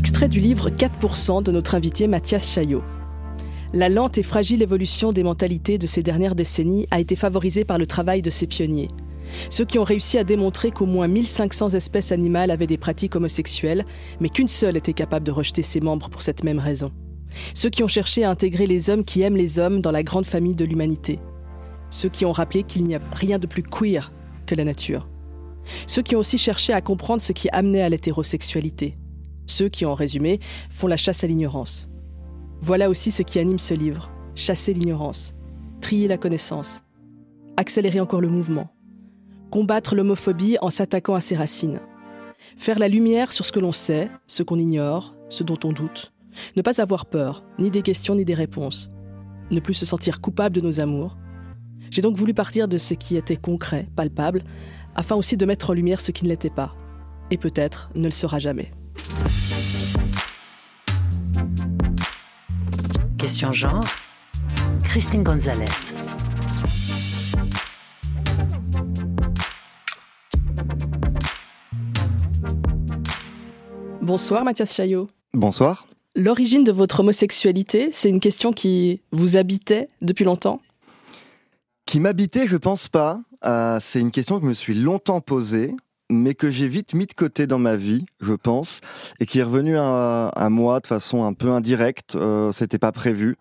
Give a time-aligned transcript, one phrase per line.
[0.00, 2.82] Extrait du livre 4% de notre invité Mathias Chaillot.
[3.74, 7.76] La lente et fragile évolution des mentalités de ces dernières décennies a été favorisée par
[7.76, 8.88] le travail de ces pionniers.
[9.50, 13.84] Ceux qui ont réussi à démontrer qu'au moins 1500 espèces animales avaient des pratiques homosexuelles,
[14.20, 16.92] mais qu'une seule était capable de rejeter ses membres pour cette même raison.
[17.52, 20.24] Ceux qui ont cherché à intégrer les hommes qui aiment les hommes dans la grande
[20.24, 21.18] famille de l'humanité.
[21.90, 24.14] Ceux qui ont rappelé qu'il n'y a rien de plus queer
[24.46, 25.10] que la nature.
[25.86, 28.96] Ceux qui ont aussi cherché à comprendre ce qui amenait à l'hétérosexualité.
[29.46, 30.40] Ceux qui, en résumé,
[30.70, 31.88] font la chasse à l'ignorance.
[32.60, 34.10] Voilà aussi ce qui anime ce livre.
[34.34, 35.34] Chasser l'ignorance,
[35.80, 36.84] trier la connaissance,
[37.56, 38.70] accélérer encore le mouvement,
[39.50, 41.80] combattre l'homophobie en s'attaquant à ses racines,
[42.56, 46.12] faire la lumière sur ce que l'on sait, ce qu'on ignore, ce dont on doute,
[46.56, 48.90] ne pas avoir peur, ni des questions ni des réponses,
[49.50, 51.16] ne plus se sentir coupable de nos amours.
[51.90, 54.42] J'ai donc voulu partir de ce qui était concret, palpable,
[54.94, 56.74] afin aussi de mettre en lumière ce qui ne l'était pas,
[57.30, 58.70] et peut-être ne le sera jamais.
[63.18, 63.84] Question genre,
[64.82, 65.66] Christine Gonzalez.
[74.00, 75.08] Bonsoir Mathias Chaillot.
[75.34, 75.86] Bonsoir.
[76.16, 80.60] L'origine de votre homosexualité, c'est une question qui vous habitait depuis longtemps?
[81.86, 83.20] Qui m'habitait, je pense pas.
[83.44, 85.74] Euh, c'est une question que je me suis longtemps posée,
[86.10, 88.80] mais que j'ai vite mis de côté dans ma vie, je pense,
[89.20, 92.16] et qui est revenue à, moi de façon un peu indirecte.
[92.16, 93.36] Euh, C'était pas prévu,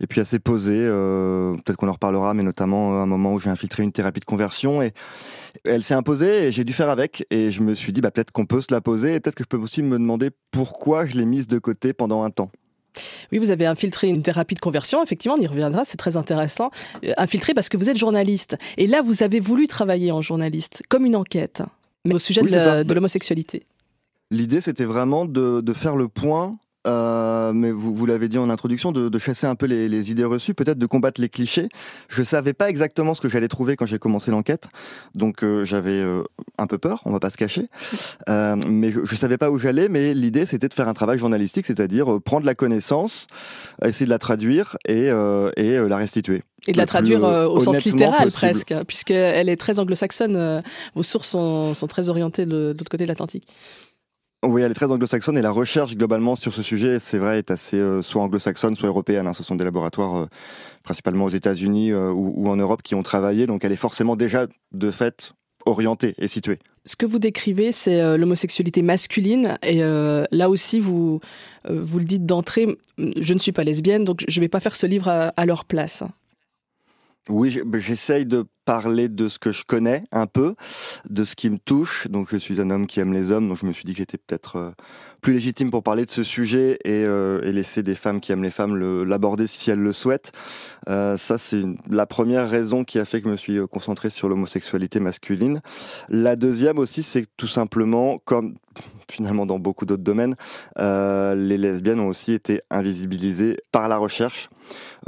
[0.00, 0.74] et puis assez posé.
[0.76, 4.20] Euh, Peut-être qu'on en reparlera, mais notamment euh, un moment où j'ai infiltré une thérapie
[4.20, 4.92] de conversion et
[5.64, 7.26] elle s'est imposée et j'ai dû faire avec.
[7.30, 9.44] Et je me suis dit, bah peut-être qu'on peut se la poser, et peut-être que
[9.44, 12.50] je peux aussi me demander pourquoi je l'ai mise de côté pendant un temps.
[13.32, 16.70] Oui, vous avez infiltré une thérapie de conversion, effectivement, on y reviendra, c'est très intéressant.
[17.04, 18.56] Euh, infiltré parce que vous êtes journaliste.
[18.76, 21.62] Et là, vous avez voulu travailler en journaliste, comme une enquête
[22.04, 23.66] mais au sujet de l'homosexualité.
[24.30, 28.48] L'idée, c'était vraiment de, de, faire le point euh, mais vous, vous l'avez dit en
[28.48, 31.68] introduction, de, de chasser un peu les, les idées reçues, peut-être de combattre les clichés.
[32.08, 34.68] Je savais pas exactement ce que j'allais trouver quand j'ai commencé l'enquête,
[35.14, 36.22] donc euh, j'avais euh,
[36.58, 37.68] un peu peur, on va pas se cacher.
[38.28, 41.66] Mais je, je, savais pas où j'allais, mais l'idée c'était de faire un travail journalistique,
[41.66, 43.26] c'est-à-dire prendre la connaissance,
[43.84, 45.06] essayer de la traduire et,
[45.56, 46.42] et la restituer.
[46.66, 48.32] Et de la traduire au sens littéral possible.
[48.32, 50.62] presque, puisqu'elle est très anglo-saxonne.
[50.94, 53.46] Vos sources sont, sont très orientées de, de l'autre côté de l'Atlantique.
[54.42, 57.50] Oui, elle est très anglo-saxonne et la recherche globalement sur ce sujet, c'est vrai, est
[57.50, 59.26] assez euh, soit anglo-saxonne, soit européenne.
[59.26, 59.34] Hein.
[59.34, 60.26] Ce sont des laboratoires euh,
[60.82, 64.16] principalement aux États-Unis euh, ou, ou, en Europe qui ont travaillé, donc elle est forcément
[64.16, 65.34] déjà de fait
[65.66, 66.58] orientée et située.
[66.86, 71.20] Ce que vous décrivez, c'est l'homosexualité masculine et euh, là aussi vous
[71.68, 72.78] vous le dites d'entrée.
[72.96, 75.44] Je ne suis pas lesbienne, donc je ne vais pas faire ce livre à, à
[75.44, 76.02] leur place.
[77.28, 80.54] Oui, j'essaye de parler de ce que je connais un peu,
[81.08, 82.06] de ce qui me touche.
[82.06, 83.98] Donc je suis un homme qui aime les hommes, donc je me suis dit que
[83.98, 84.70] j'étais peut-être euh,
[85.20, 88.52] plus légitime pour parler de ce sujet et, euh, laisser des femmes qui aiment les
[88.52, 90.30] femmes l'aborder si elles le souhaitent.
[90.88, 94.28] Euh, ça, c'est la première raison qui a fait que je me suis concentré sur
[94.28, 95.60] l'homosexualité masculine.
[96.08, 98.54] La deuxième aussi, c'est tout simplement, comme
[99.10, 100.36] finalement dans beaucoup d'autres domaines,
[100.78, 104.48] les lesbiennes ont aussi été invisibilisées par la recherche.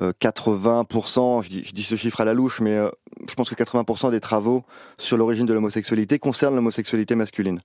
[0.01, 2.81] Euh, 80%, je dis, je dis, ce chiffre à la louche, mais
[3.29, 4.65] je pense que 80% des travaux
[4.99, 7.61] sur l'origine de l'homosexualité concernent l'homosexualité masculine.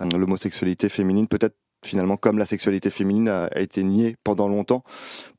[0.00, 4.82] Euh, l'homosexualité féminine, peut-être finalement comme la sexualité féminine a, été niée pendant longtemps,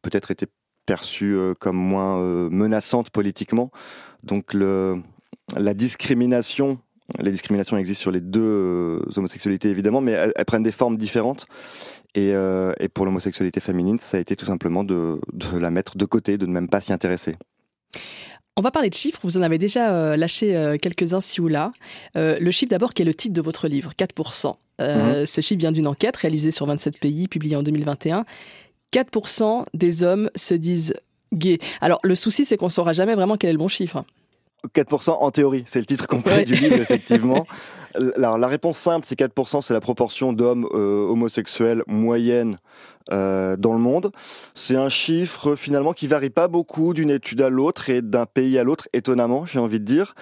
[0.01, 0.47] peut-être été
[0.85, 3.71] perçue euh, comme moins euh, menaçante politiquement.
[4.23, 6.79] Donc la discrimination
[7.19, 11.47] les discriminations existent sur les deux homosexualités évidemment, mais elles, prennent des formes différentes.
[12.15, 12.33] Et,
[12.93, 15.19] pour l'homosexualité féminine, ça a été tout simplement de,
[15.57, 17.35] la mettre de côté, de ne même pas s'y intéresser.
[18.59, 21.47] On va parler de chiffres, vous en avez déjà euh, lâché euh, quelques-uns ci ou
[21.47, 21.73] là.
[22.16, 24.53] Euh, le chiffre d'abord qui est le titre de votre livre, 4%.
[24.79, 25.25] Mmh.
[25.25, 28.25] Ce chiffre vient d'une enquête réalisée sur 27 pays, publiée en 2021.
[28.94, 30.96] 4% des hommes se disent
[31.34, 31.59] gays.
[31.81, 34.03] Alors le souci c'est qu'on ne saura jamais vraiment quel est le bon chiffre.
[34.73, 36.46] 4% en théorie, c'est le titre complet ouais.
[36.46, 37.46] du livre, effectivement.
[38.17, 42.59] La réponse simple, c'est 4%, c'est la proportion d'hommes euh, homosexuels moyenne
[43.11, 44.11] euh, dans le monde.
[44.53, 48.58] C'est un chiffre finalement qui varie pas beaucoup d'une étude à l'autre et d'un pays
[48.58, 50.14] à l'autre, étonnamment, j'ai envie de dire.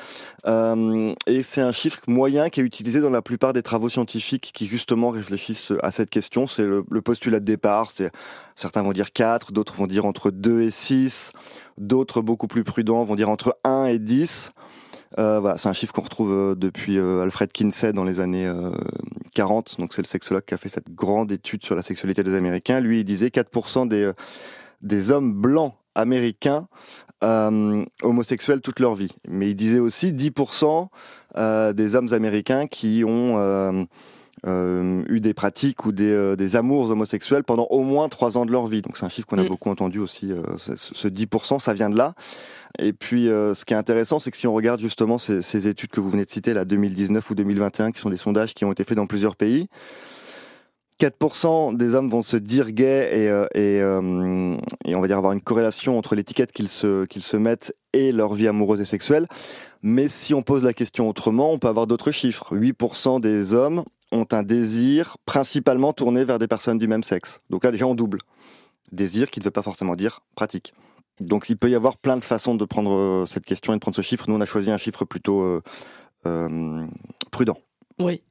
[0.46, 4.52] Euh, et c'est un chiffre moyen qui est utilisé dans la plupart des travaux scientifiques
[4.54, 6.48] qui justement réfléchissent à cette question.
[6.48, 7.92] C'est le, postulat de départ.
[8.56, 11.32] Certains vont dire 4, d'autres vont dire entre 2 et 6,
[11.78, 14.54] d'autres beaucoup plus prudents vont dire entre 1 et 10.
[15.18, 18.52] Euh, voilà, c'est un chiffre qu'on retrouve euh, depuis euh, Alfred Kinsey dans les années
[19.34, 19.80] 40.
[19.80, 22.80] Donc c'est le sexologue qui a fait cette grande étude sur la sexualité des Américains.
[22.80, 24.12] Lui, il disait 4% des
[24.82, 26.68] des hommes blancs américains
[27.24, 29.12] euh, homosexuels toute leur vie.
[29.28, 30.88] Mais il disait aussi 10%
[31.38, 33.88] euh, des hommes américains qui ont
[34.46, 38.68] eu des pratiques ou des, des, amours homosexuels pendant au moins trois ans de leur
[38.68, 38.84] vie.
[38.84, 39.48] Donc c'est un chiffre qu'on a mm.
[39.48, 40.32] beaucoup entendu aussi.
[40.58, 42.14] ce 10%, ça vient de là.
[42.80, 46.00] Et puis, ce qui est intéressant, c'est que si on regarde justement ces, études que
[46.00, 48.84] vous venez de citer, là, 2019 ou 2021, qui sont des sondages qui ont été
[48.84, 49.68] faits dans plusieurs pays,
[51.00, 55.34] 4% des hommes vont se dire gays et, euh, euh, et, on va dire avoir
[55.34, 59.28] une corrélation entre l'étiquette qu'ils se, qu'ils se mettent et leur vie amoureuse et sexuelle.
[59.84, 62.56] Mais si on pose la question autrement, on peut avoir d'autres chiffres.
[62.56, 67.42] 8% des hommes ont un désir principalement tourné vers des personnes du même sexe.
[67.50, 68.20] Donc là déjà on double.
[68.92, 70.74] Désir qui ne veut pas forcément dire pratique.
[71.20, 73.80] Donc il peut y avoir plein de façons de prendre euh, cette question et de
[73.80, 74.26] prendre ce chiffre.
[74.28, 75.62] Nous on a choisi un chiffre plutôt
[77.32, 77.58] prudent.
[78.00, 78.22] Oui.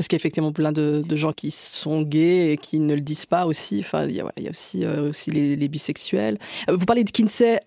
[0.00, 3.02] Parce qu'il y a effectivement plein de, gens qui sont gays et qui ne le
[3.02, 3.80] disent pas aussi.
[3.80, 6.38] Enfin, il y a, aussi, euh, aussi les, bisexuels.
[6.70, 7.60] Euh, vous parlez de Kinsey.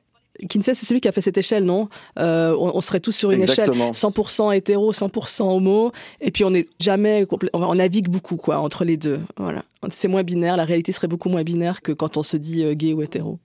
[0.50, 1.90] Kinsey, c'est celui qui a fait cette échelle, non?
[2.18, 5.92] Euh, on, serait tous sur une échelle 100% hétéro, 100% homo,
[6.22, 9.20] et puis on n'est jamais, on navigue beaucoup quoi entre les deux.
[9.38, 10.58] Voilà, c'est moins binaire.
[10.58, 13.38] La réalité serait beaucoup moins binaire que quand on se dit gay ou hétéro.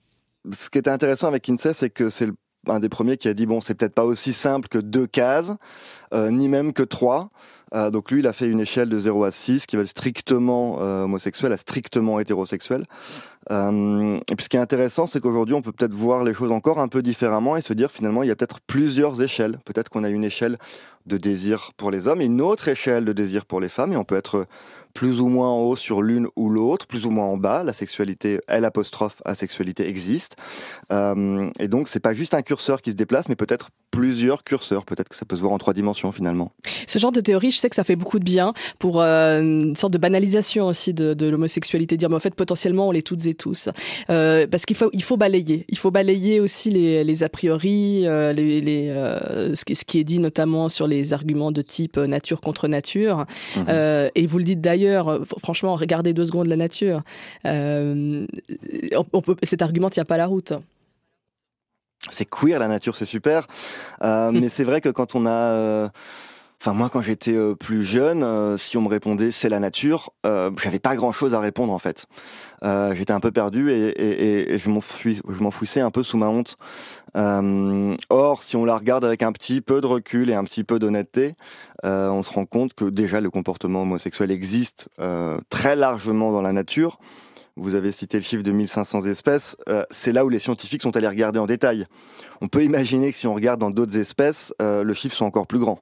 [0.51, 2.29] Ce qui était intéressant avec Kinsey, c'est que c'est
[2.67, 5.53] un des premiers qui a dit bon, c'est peut-être pas aussi simple que deux cases,
[6.13, 7.31] ni même que trois.
[7.75, 9.87] Euh, donc lui, il a fait une échelle de 0 à 6 qui va de
[9.87, 12.83] strictement euh, homosexuel à strictement hétérosexuel.
[13.51, 16.51] Euh, et puis ce qui est intéressant, c'est qu'aujourd'hui, on peut peut-être voir les choses
[16.51, 19.59] encore un peu différemment et se dire finalement, il y a peut-être plusieurs échelles.
[19.65, 20.57] Peut-être qu'on a une échelle
[21.05, 23.97] de désir pour les hommes et une autre échelle de désir pour les femmes et
[23.97, 24.45] on peut être
[24.99, 27.63] plus ou moins en haut sur l'une ou l'autre, plus ou moins en bas.
[27.63, 30.35] La sexualité, L apostrophe asexualité existe.
[30.91, 34.83] Euh, et donc, c'est pas juste un curseur qui se déplace, mais peut-être plusieurs curseurs.
[34.83, 36.51] Peut-être que ça peut se voir en trois dimensions finalement.
[36.85, 39.75] Ce genre de théorie, je sais que ça fait beaucoup de bien pour euh, une
[39.77, 41.95] sorte de banalisation aussi de, de l'homosexualité.
[41.95, 43.69] Dire, mais en fait, potentiellement, on l'est toutes et tous.
[44.09, 45.65] Euh, parce qu'il faut, il faut balayer.
[45.69, 48.93] Il faut balayer aussi les, les a priori, les, les
[49.53, 53.25] ce, qui, ce, qui, est dit notamment sur les arguments de type nature contre nature.
[53.55, 53.61] Mmh.
[54.13, 57.01] et vous le dites d'ailleurs euh, franchement, regardez deux secondes la nature.
[57.45, 58.25] Euh,
[59.13, 60.53] on peut, cet argument tient pas la route.
[62.09, 63.45] C'est queer la nature, c'est super.
[64.01, 65.91] Euh, mais c'est vrai que quand on a
[66.61, 70.11] Enfin moi quand j'étais euh, plus jeune, euh, si on me répondait c'est la nature,
[70.25, 72.05] euh, j'avais pas grand chose à répondre en fait.
[72.63, 76.57] Euh, j'étais un peu perdu et, et, et je m'enfouissais un peu sous ma honte.
[77.15, 80.79] or si on la regarde avec un petit peu de recul et un petit peu
[80.79, 81.35] d'honnêteté,
[81.83, 84.89] on se rend compte que déjà le comportement homosexuel existe
[85.49, 86.99] très largement dans la nature.
[87.55, 89.55] Vous avez cité le chiffre de 1500 espèces.
[89.91, 91.87] c'est là où les scientifiques sont allés regarder en détail.
[92.41, 95.59] On peut imaginer que si on regarde dans d'autres espèces, le chiffre soit encore plus
[95.59, 95.79] grand.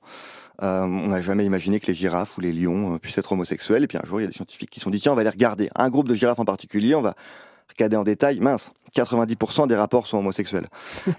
[0.64, 3.84] Euh, on n'a jamais imaginé que les girafes ou les lions euh, puissent être homosexuels.
[3.84, 5.16] Et puis un jour, il y a des scientifiques qui se sont dit tiens, on
[5.16, 7.16] va aller regarder un groupe de girafes en particulier, on va
[7.70, 8.40] regarder en détail.
[8.40, 10.68] Mince, 90% des rapports sont homosexuels.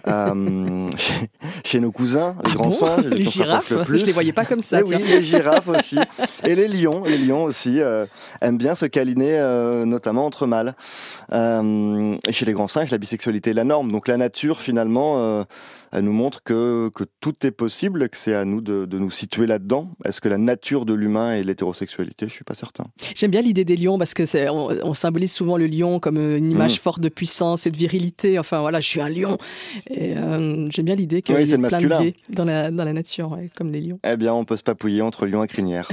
[0.06, 0.90] euh,
[1.64, 3.98] chez, nos cousins, les ah grands singes, les girafes, le plus.
[3.98, 4.80] je les voyais pas comme ça.
[4.80, 5.98] Et eh oui, les girafes aussi,
[6.44, 8.06] et les lions, les lions aussi euh,
[8.40, 10.74] aiment bien se câliner, euh, notamment entre mâles.
[11.32, 13.92] Euh, et chez les grands singes, la bisexualité est la norme.
[13.92, 15.44] Donc la nature, finalement, euh,
[15.92, 19.10] elle nous montre que, que tout est possible, que c'est à nous de, de nous
[19.10, 19.90] situer là-dedans.
[20.04, 22.84] Est-ce que la nature de l'humain est l'hétérosexualité Je suis pas certain.
[23.14, 26.18] J'aime bien l'idée des lions parce que c'est on, on, symbolise souvent le lion comme
[26.18, 26.82] une image mmh.
[26.82, 28.38] forte de puissance de virilité.
[28.38, 29.38] Enfin voilà, je suis un lion.
[29.90, 32.92] Et euh, j'aime bien l'idée qu'il y ait plein de biais dans la, dans la
[32.92, 33.98] nature, comme les lions.
[34.04, 35.88] Eh bien, on peut se papouiller entre lion et crinière.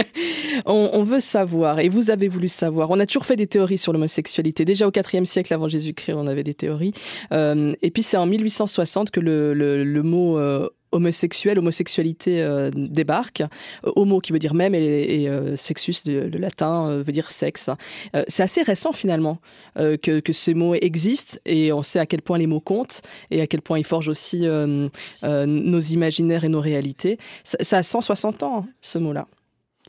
[0.66, 2.90] on, veut savoir, et vous avez voulu savoir.
[2.90, 4.64] On a toujours fait des théories sur l'homosexualité.
[4.64, 6.92] Déjà au IVe siècle avant Jésus-Christ, on avait des théories.
[7.32, 13.40] Euh, et puis c'est en 1860 que le, mot euh, homosexuel, homosexualité euh, débarque.
[13.40, 17.70] Euh, homo qui veut dire même et, sexus, le, latin, veut dire sexe.
[18.28, 19.38] c'est assez récent finalement
[19.76, 23.46] que, ces mots existent et on sait à quel point les mots comptent et à
[23.46, 24.46] quel point ils forgent aussi
[25.22, 27.18] nos imaginaires et nos réalités.
[27.44, 29.26] Ça, ça a 160 ans, hein, ce mot-là.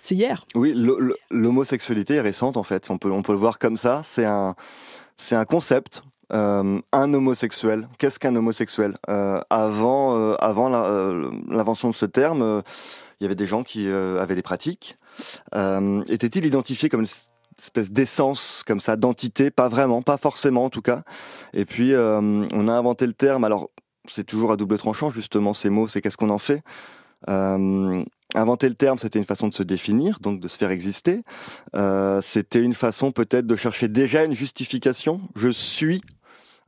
[0.02, 0.46] C'est hier.
[0.54, 0.74] Oui,
[1.32, 2.90] l'homosexualité est récente en fait.
[2.90, 4.02] On peut, le voir comme ça.
[4.04, 7.88] C'est un concept euh, un homosexuel.
[7.98, 8.96] Qu'est-ce qu'un homosexuel?
[9.10, 12.62] Euh, Avant, euh, avant l'invention de ce terme,
[13.20, 14.98] il y avait des gens qui avaient des pratiques.
[15.54, 17.08] Était-il identifié comme une
[17.60, 19.52] espèce d'essence, comme ça, d'entité?
[19.52, 21.04] Pas vraiment, pas forcément en tout cas.
[21.54, 23.44] Et puis, on a inventé le terme.
[23.44, 23.70] Alors,
[24.08, 26.62] c'est toujours à double tranchant, justement, ces mots, c'est qu'est-ce qu'on en fait?
[28.36, 31.22] Inventer le terme, c'était une façon de se définir, donc de se faire exister.
[32.22, 35.22] C'était une façon peut-être de chercher déjà une justification.
[35.36, 36.02] Je suis,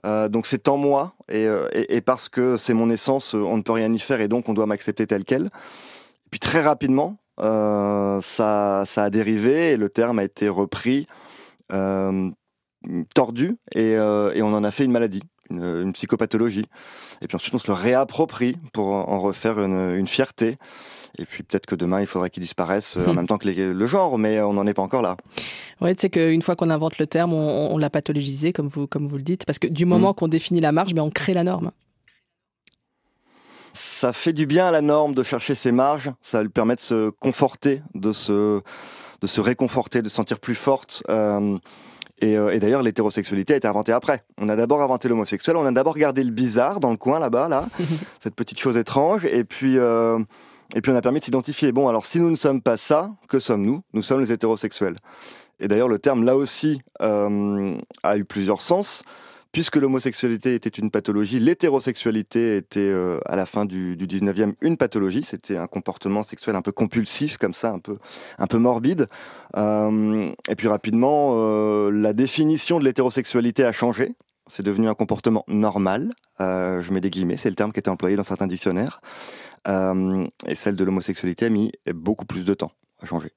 [0.05, 3.71] euh, donc c'est en moi, euh, et, parce que c'est mon essence, on ne peut
[3.71, 5.49] rien y faire, et donc on doit m'accepter tel quel.
[6.31, 11.07] Puis très rapidement, ça, ça a dérivé, et le terme a été repris,
[13.13, 16.65] tordu, et on en a fait une maladie une, psychopathologie.
[17.21, 20.57] Et puis ensuite, on se le réapproprie pour en refaire une, fierté.
[21.17, 24.17] Et puis peut-être que demain, il faudrait qu'il disparaisse en même temps que le genre,
[24.17, 25.17] mais on n'en est pas encore là.
[25.81, 29.17] Oui, sais qu'une fois qu'on invente le terme, on, l'a pathologisé, comme vous, comme vous
[29.17, 30.15] le dites, parce que du moment mm.
[30.15, 31.71] qu'on définit la marge, mais ben, on crée la norme
[33.77, 36.81] ça fait du bien à la norme de chercher ses marges, ça lui permet de
[36.81, 38.61] se conforter, de se,
[39.21, 41.03] de se réconforter, de se sentir plus forte.
[41.09, 41.57] Euh,
[42.23, 44.23] euh, et, d'ailleurs, l'hétérosexualité a été inventée après.
[44.39, 47.47] On a d'abord inventé l'homosexuel, on a d'abord gardé le bizarre dans le coin là-bas,
[47.47, 47.67] là,
[48.19, 50.19] cette petite chose étrange, et puis, euh,
[50.75, 51.71] et puis on a permis de s'identifier.
[51.71, 53.81] Bon, alors si nous ne sommes pas ça, que sommes-nous?
[53.93, 54.95] Nous sommes les hétérosexuels.
[55.59, 59.03] Et d'ailleurs, le terme là aussi a eu plusieurs sens
[59.57, 64.77] puisque l'homosexualité était une pathologie, l'hétérosexualité était euh, à la fin du, du 19e une
[64.77, 65.23] pathologie.
[65.23, 67.97] C'était un comportement sexuel un peu compulsif, comme ça, un peu,
[68.37, 69.07] un peu morbide.
[69.55, 74.13] Euh, et puis rapidement, euh, la définition de l'hétérosexualité a changé.
[74.45, 76.11] C'est devenu un comportement normal.
[76.39, 79.01] je mets des guillemets, c'est le terme qui était employé dans certains dictionnaires.
[79.67, 83.31] et celle de l'homosexualité a mis beaucoup plus de temps à changer.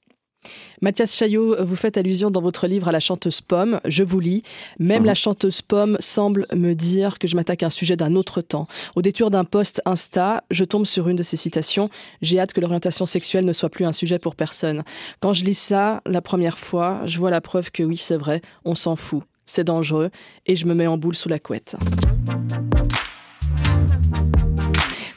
[0.83, 3.81] Mathias Chaillot, vous faites allusion dans votre livre à la chanteuse Pomme.
[3.85, 4.43] Je vous lis.
[4.79, 5.17] Même la mhm.
[5.17, 8.67] chanteuse Pomme semble me dire que je m'attaque à un sujet d'un autre temps.
[8.97, 11.91] Au détour d'un post Insta, je tombe sur une de ces citations.
[12.23, 14.83] J'ai hâte que l'orientation sexuelle ne soit plus un sujet pour personne.
[15.21, 18.41] Quand je lis ça la première fois, je vois la preuve que oui, c'est vrai,
[18.65, 19.23] on s'en fout.
[19.45, 20.11] C'est dangereux
[20.47, 21.77] et je me mets en boule sous la couette.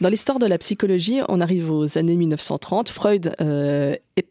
[0.01, 2.89] Dans l'histoire de la psychologie, on arrive aux années 1930.
[2.89, 4.27] Freud euh, est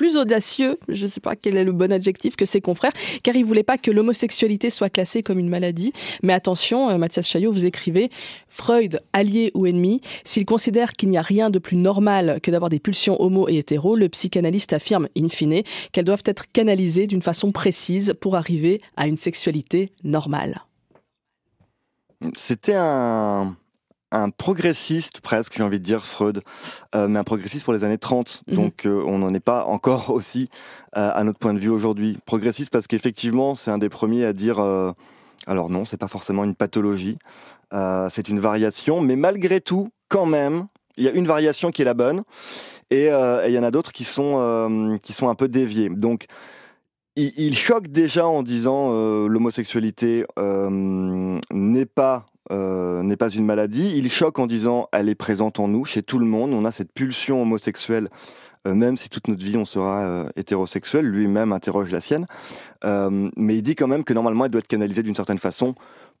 [0.00, 3.36] plus audacieux, je ne sais pas quel est le bon adjectif, que ses confrères, car
[3.36, 5.92] il voulait pas que l'homosexualité soit classée comme une maladie.
[6.22, 8.08] Mais attention, euh, Mathias Chaillot, vous écrivez,
[8.48, 12.70] Freud, allié ou ennemi, s'il considère qu'il n'y a rien de plus normal que d'avoir
[12.70, 17.20] des pulsions homo et hétéro, le psychanalyste affirme, in fine, qu'elles doivent être canalisées d'une
[17.20, 20.62] façon précise pour arriver à une sexualité normale.
[22.36, 23.54] C'était un,
[24.12, 26.42] un progressiste presque, j'ai envie de dire Freud,
[26.94, 28.42] euh, mais un progressiste pour les années 30.
[28.46, 28.54] Mhm.
[28.54, 30.48] Donc euh, on n'en est pas encore aussi
[30.96, 32.18] euh, à notre point de vue aujourd'hui.
[32.26, 34.60] Progressiste parce qu'effectivement c'est un des premiers à dire
[35.46, 37.18] alors non, c'est pas forcément une pathologie,
[37.72, 41.84] c'est une variation, mais malgré tout, quand même, il y a une variation qui est
[41.84, 42.22] la bonne
[42.90, 45.88] et il y en a d'autres qui sont qui sont un peu déviées.
[45.88, 46.26] Donc
[47.16, 48.92] il, il choque déjà en disant
[49.26, 53.92] l'homosexualité n'est pas euh, n'est pas une maladie.
[53.94, 56.52] Il choque en disant elle est présente en nous, chez tout le monde.
[56.52, 58.08] On a cette pulsion homosexuelle,
[58.66, 61.04] euh, même si toute notre vie on sera euh, hétérosexuel.
[61.06, 62.26] Lui-même interroge la sienne,
[62.84, 65.74] mais il dit quand même que normalement elle doit être canalisée d'une certaine façon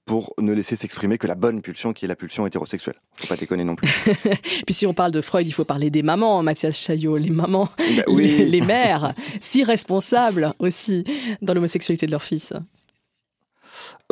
[0.06, 2.96] pour ne laisser s'exprimer que la bonne pulsion qui est la pulsion hétérosexuelle.
[3.14, 3.88] Faut pas déconner non plus.
[4.66, 7.68] Puis si on parle de Freud, il faut parler des mamans, Mathias Chaillot, les mamans,
[7.78, 11.04] bah les, les, mères, si responsables aussi
[11.42, 12.52] dans l'homosexualité de leur fils.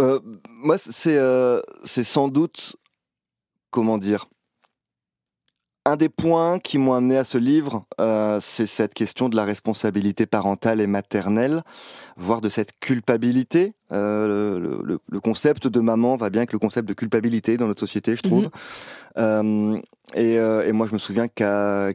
[0.01, 2.77] Euh, moi, euh, c'est sans doute,
[3.71, 4.27] comment dire,
[5.85, 9.45] un des points qui m'ont amené à ce livre, euh, c'est cette question de la
[9.45, 11.63] responsabilité parentale et maternelle,
[12.17, 13.75] voire de cette culpabilité.
[13.91, 18.23] le, concept de maman va bien avec le concept de culpabilité dans notre société, je
[18.23, 18.51] trouve.
[19.17, 19.81] Mhm.
[20.15, 21.91] et, moi, je me souviens qu'à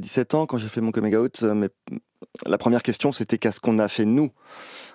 [0.00, 1.68] 17 ans, quand j'ai fait mon coming out, mais
[2.46, 4.30] la première question, c'était qu'est-ce qu'on a fait nous?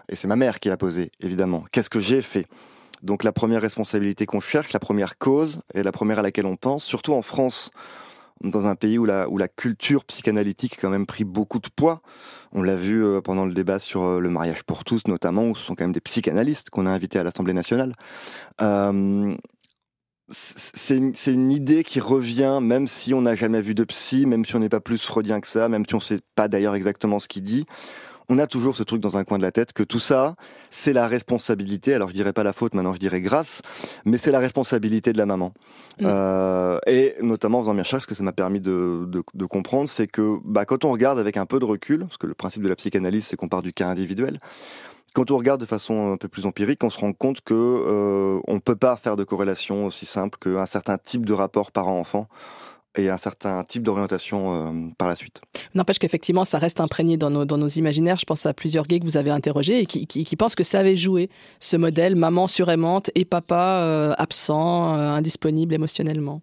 [0.09, 1.63] Et c'est ma mère qui l'a posé, évidemment.
[1.71, 2.47] Qu'est-ce que j'ai fait?
[3.03, 6.55] Donc la première responsabilité qu'on cherche, la première cause, et la première à laquelle on
[6.55, 7.71] pense, surtout en France,
[8.41, 12.01] dans un pays où la, culture psychanalytique a quand même pris beaucoup de poids.
[12.51, 15.55] On l'a vu euh, pendant le débat sur euh, le mariage pour tous, notamment, où
[15.55, 17.93] ce sont quand même des psychanalystes qu'on a invités à l'Assemblée nationale.
[18.61, 19.35] Euh,
[20.29, 24.43] c'est une, une, idée qui revient, même si on n'a jamais vu de psy, même
[24.43, 26.75] si on n'est pas plus freudien que ça, même si on ne sait pas d'ailleurs
[26.75, 27.65] exactement ce qu'il dit.
[28.29, 30.35] On a toujours ce truc dans un coin de la tête que tout ça,
[30.69, 31.93] c'est la responsabilité.
[31.93, 33.61] Alors je dirais pas la faute, maintenant je dirais grâce,
[34.03, 35.53] mais c'est la responsabilité de la maman.
[36.01, 36.05] Mm.
[36.05, 39.45] Euh, et notamment en faisant mes recherches, ce que ça m'a permis de, de, de
[39.45, 42.33] comprendre, c'est que bah, quand on regarde avec un peu de recul, parce que le
[42.33, 44.41] principe de la psychanalyse, c'est qu'on part du cas individuel,
[45.13, 48.39] quand on regarde de façon un peu plus empirique, on se rend compte que euh,
[48.47, 52.27] on peut pas faire de corrélation aussi simple qu'un certain type de rapport parent-enfant
[52.97, 55.41] et un certain type d'orientation euh, par la suite.
[55.75, 58.17] N'empêche qu'effectivement, ça reste imprégné dans nos, dans nos imaginaires.
[58.17, 60.79] Je pense à plusieurs gays que vous avez interrogés et qui, qui, pensent que ça
[60.79, 66.41] avait joué, ce modèle, maman suraimante et papa euh, absent, euh, indisponible émotionnellement.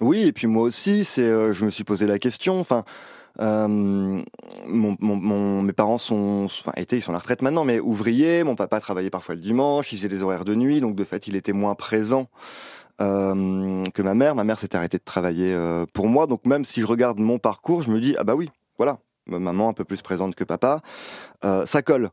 [0.00, 2.60] Oui, et puis moi aussi, c'est, je me suis posé la question.
[2.60, 2.84] Enfin,
[3.40, 4.22] euh,
[4.66, 8.44] mes parents sont, ils sont à la retraite maintenant, mais ouvriers.
[8.44, 11.26] Mon papa travaillait parfois le dimanche, il faisait des horaires de nuit, donc de fait,
[11.28, 12.28] il était moins présent.
[13.02, 14.34] Euh, que ma mère.
[14.34, 17.38] Ma mère s'est arrêtée de travailler euh, pour moi, donc même si je regarde mon
[17.38, 20.80] parcours, je me dis ah bah oui, voilà, maman un peu plus présente que papa,
[21.42, 22.08] ça colle.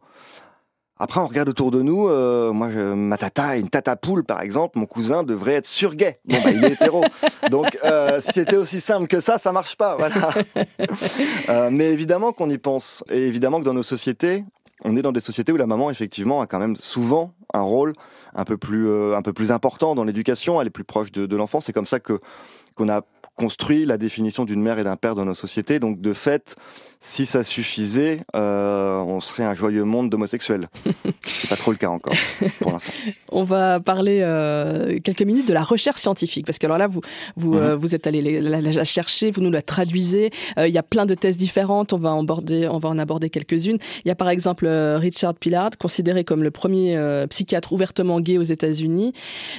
[0.99, 2.07] Après, on regarde autour de nous.
[2.07, 6.17] Euh, moi, ma tata, une tata poule, par exemple, mon cousin devrait être surgay.
[6.25, 7.03] Bon, bah, il est hétéro.
[7.49, 9.95] Donc, euh, si c'était aussi simple que ça, ça marche pas.
[9.97, 10.15] Voilà.
[11.49, 13.03] Euh, mais évidemment qu'on y pense.
[13.09, 14.45] Et évidemment que dans nos sociétés,
[14.83, 17.93] on est dans des sociétés où la maman, effectivement, a quand même souvent un rôle
[18.33, 20.61] un peu plus, un peu plus important dans l'éducation.
[20.61, 21.59] Elle est plus proche de, de l'enfant.
[21.59, 22.19] C'est comme ça que
[22.75, 23.01] qu'on a
[23.35, 25.79] construit la définition d'une mère et d'un père dans nos sociétés.
[25.79, 26.55] Donc de fait,
[26.99, 30.69] si ça suffisait, euh, on serait un joyeux monde d'homosexuels.
[31.25, 32.13] C'est pas trop le cas encore
[32.59, 32.93] pour l'instant.
[33.31, 37.01] On va parler euh, quelques minutes de la recherche scientifique parce que alors là vous
[37.35, 37.81] vous, euh, mhm.
[37.81, 40.31] vous êtes allé la, chercher, vous nous la traduisez.
[40.57, 41.91] il y a plein de thèses différentes.
[41.91, 43.79] On va en aborder, on va en aborder quelques-unes.
[44.05, 46.97] Il y a par exemple Richard Pillard, considéré comme le premier
[47.29, 49.13] psychiatre ouvertement gay aux États-Unis.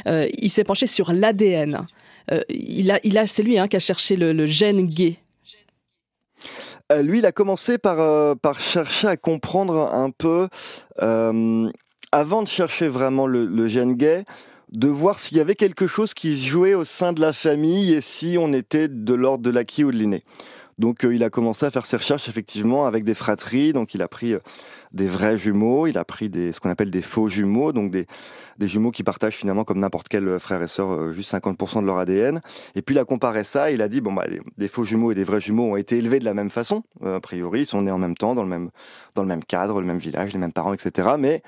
[0.06, 1.84] il s'est penché sur l'ADN.
[2.30, 5.18] Euh, il a, c'est lui hein, qui a cherché le, gène gay.
[6.92, 10.48] Euh, lui, il a commencé par, euh, par chercher à comprendre un peu,
[12.12, 14.24] avant de chercher vraiment le, gène gay,
[14.72, 17.92] de voir s'il y avait quelque chose qui se jouait au sein de la famille
[17.92, 20.22] et si on était de l'ordre de l'acquis ou de l'inné.
[20.78, 23.72] Donc il a commencé à faire ses recherches effectivement avec des fratries.
[23.72, 24.34] Donc il a pris
[24.92, 28.06] des vrais jumeaux, il a pris des, ce qu'on appelle des faux jumeaux, donc des,
[28.58, 31.86] des jumeaux qui partagent finalement comme n'importe quel frère et sœur euh, juste 50% de
[31.86, 32.40] leur ADN.
[32.74, 34.24] Et puis il a comparé ça, il a dit bon bah
[34.56, 37.16] des, faux jumeaux et des vrais jumeaux ont été élevés de la même façon, euh,
[37.16, 38.70] a priori ils sont nés en même temps dans le même
[39.14, 41.10] dans le même cadre, le même village, les mêmes parents, etc.
[41.18, 41.42] Mais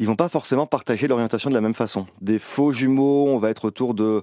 [0.00, 2.06] ils vont pas forcément partager l'orientation de la même façon.
[2.22, 4.22] Des faux jumeaux, on va être autour de,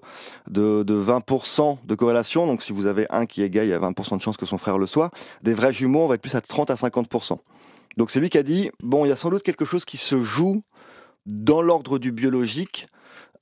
[0.49, 2.47] de, de 20% de corrélation.
[2.47, 4.47] Donc si vous avez un qui est gay, il y a 20% de chance que
[4.47, 5.11] son frère le soit.
[5.43, 7.37] Des vrais jumeaux, on va être plus à 30 à 50%.
[7.95, 9.97] Donc c'est lui qui a dit, bon, il y a sans doute quelque chose qui
[9.97, 10.63] se joue
[11.27, 12.87] dans l'ordre du biologique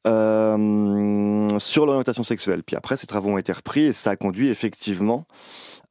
[0.06, 2.64] euh, sur l'orientation sexuelle.
[2.64, 5.26] Puis après, ces travaux ont été repris et ça a conduit effectivement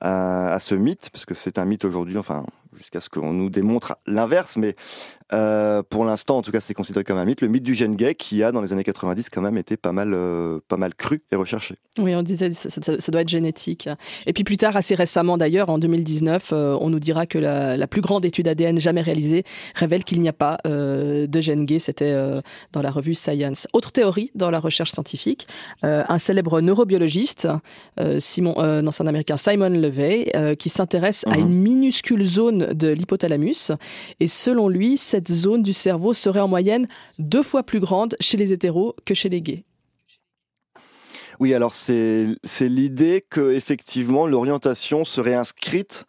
[0.03, 2.45] à, à ce mythe, parce que c'est un mythe aujourd'hui, enfin
[2.76, 4.76] jusqu'à ce qu'on nous démontre l'inverse, mais
[5.33, 7.40] euh, pour l'instant, en tout cas, c'est considéré comme un mythe.
[7.40, 9.93] Le mythe du gène gay qui a, dans les années 90, quand même été pas
[9.93, 11.76] mal, euh, pas mal cru et recherché.
[11.99, 13.88] Oui, on disait ça, ça, doit être génétique.
[14.26, 17.76] Et puis plus tard, assez récemment d'ailleurs, en 2019, euh, on nous dira que la,
[17.76, 21.78] la, plus grande étude ADN jamais réalisée révèle qu'il n'y a pas de gène gay.
[21.78, 22.15] C'était
[22.73, 23.67] dans la revue Science.
[23.73, 25.47] Autre théorie dans la recherche scientifique,
[25.82, 27.49] un célèbre neurobiologiste,
[28.19, 31.41] Simon, non, un américain, Simon Levey, qui s'intéresse à mhm.
[31.41, 33.73] une minuscule zone de l'hypothalamus.
[34.21, 38.37] Et selon lui, cette zone du cerveau serait en moyenne deux fois plus grande chez
[38.37, 39.65] les hétéros que chez les gays.
[41.41, 46.07] Oui, alors c'est l'idée que effectivement l'orientation serait inscrite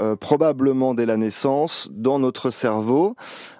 [0.00, 3.14] euh, probablement dès la naissance dans notre cerveau.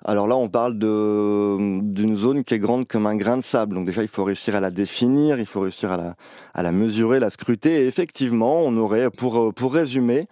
[0.05, 3.75] Alors là, on parle d'une zone qui est grande comme un grain de sable.
[3.75, 6.15] Donc déjà, il faut réussir à la définir, il faut réussir à la,
[6.55, 7.83] à la mesurer, la scruter.
[7.83, 10.27] Et effectivement, on aurait, pour, pour résumer,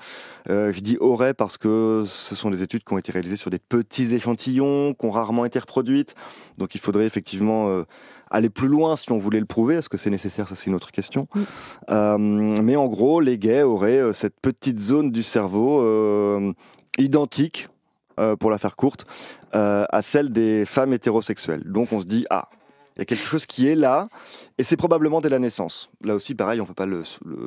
[0.48, 3.50] euh, je dis aurait parce que ce sont des études qui ont été réalisées sur
[3.50, 6.14] des petits échantillons, qui ont rarement été reproduites.
[6.58, 7.68] Donc il faudrait effectivement...
[7.68, 7.84] Euh,
[8.30, 9.76] aller plus loin si on voulait le prouver.
[9.76, 10.48] Est-ce que c'est nécessaire?
[10.48, 11.26] Ça, c'est une autre question.
[11.90, 16.52] Euh, mais en gros, les gays auraient euh, cette petite zone du cerveau euh,
[16.98, 17.68] identique,
[18.38, 19.06] pour la faire courte,
[19.52, 21.62] à celle des femmes hétérosexuelles.
[21.64, 22.50] Donc on se dit, ah,
[22.94, 24.10] il y a quelque chose qui est là,
[24.58, 25.88] et c'est probablement dès la naissance.
[26.04, 27.02] Là aussi, pareil, on peut pas le,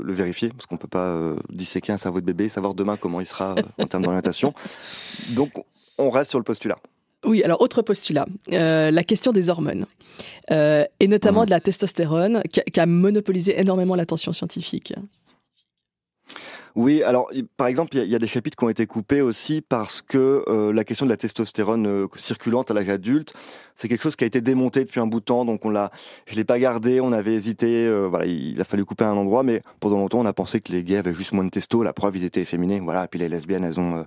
[0.05, 1.15] vérifier, parce qu'on peut pas
[1.49, 4.55] disséquer un cerveau de bébé, savoir demain comment il sera en termes d'orientation.
[5.35, 5.51] Donc,
[5.99, 6.79] on reste sur le postulat.
[7.25, 9.85] Oui, alors autre postulat, euh, la question des hormones,
[10.51, 11.45] euh, et notamment mmh.
[11.45, 14.93] de la testostérone, qui a monopolisé énormément l'attention scientifique.
[16.75, 20.01] Oui, alors par exemple, il y, a des chapitres qui ont été coupés aussi parce
[20.01, 23.31] que euh, la question de la testostérone euh, circulante à l'âge adulte,
[23.75, 25.91] c'est quelque chose qui a été démonté depuis un bout de temps, donc on l'a,
[26.25, 29.43] je l'ai pas gardé, on avait hésité, euh, voilà, il a fallu couper un endroit,
[29.43, 31.93] mais pendant longtemps on a pensé que les gays avaient juste moins de testo, la
[31.93, 34.03] preuve ils étaient efféminés, voilà, et puis les lesbiennes elles ont,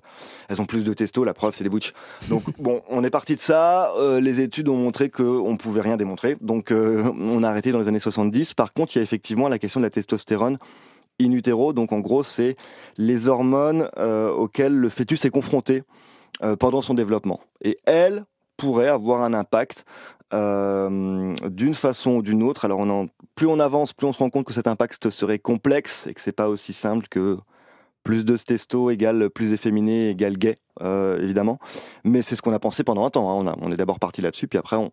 [0.49, 1.93] elles ont plus de testo, la preuve c'est des butch.
[2.29, 6.37] Donc bon, on est parti de ça, les études ont montré qu'on pouvait rien démontrer,
[6.41, 8.55] donc on a arrêté dans les années 70.
[8.55, 10.59] Par contre, il y a effectivement la question de la testostérone
[11.21, 11.73] in utero.
[11.73, 12.57] Donc en gros, c'est
[12.97, 15.83] les hormones euh, auxquelles le fœtus est confronté
[16.43, 17.41] euh, pendant son développement.
[17.63, 18.25] Et elles
[18.57, 19.85] pourraient avoir un impact
[20.35, 22.65] euh, d'une façon ou d'une autre.
[22.65, 22.85] Alors
[23.35, 26.21] plus on avance, plus on se rend compte que cet impact serait complexe et que
[26.21, 27.37] c'est pas aussi simple que
[28.03, 31.59] plus de testo égale plus efféminé égale gay, évidemment.
[32.05, 33.29] Mais c'est ce qu'on a pensé pendant un temps.
[33.49, 33.55] Hein.
[33.61, 34.93] On est d'abord parti là-dessus, puis après on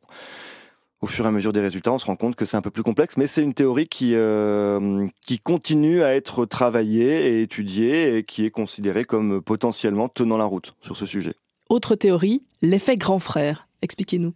[1.03, 2.71] au fur et à mesure des résultats, on se rend compte que c'est un peu
[2.71, 8.15] plus complexe, mais c'est une théorie qui euh, qui continue à être travaillée et étudiée
[8.15, 11.33] et qui est considérée comme potentiellement tenant la route sur ce sujet.
[11.69, 13.67] Autre théorie, l'effet grand frère.
[13.81, 14.33] Expliquez-nous.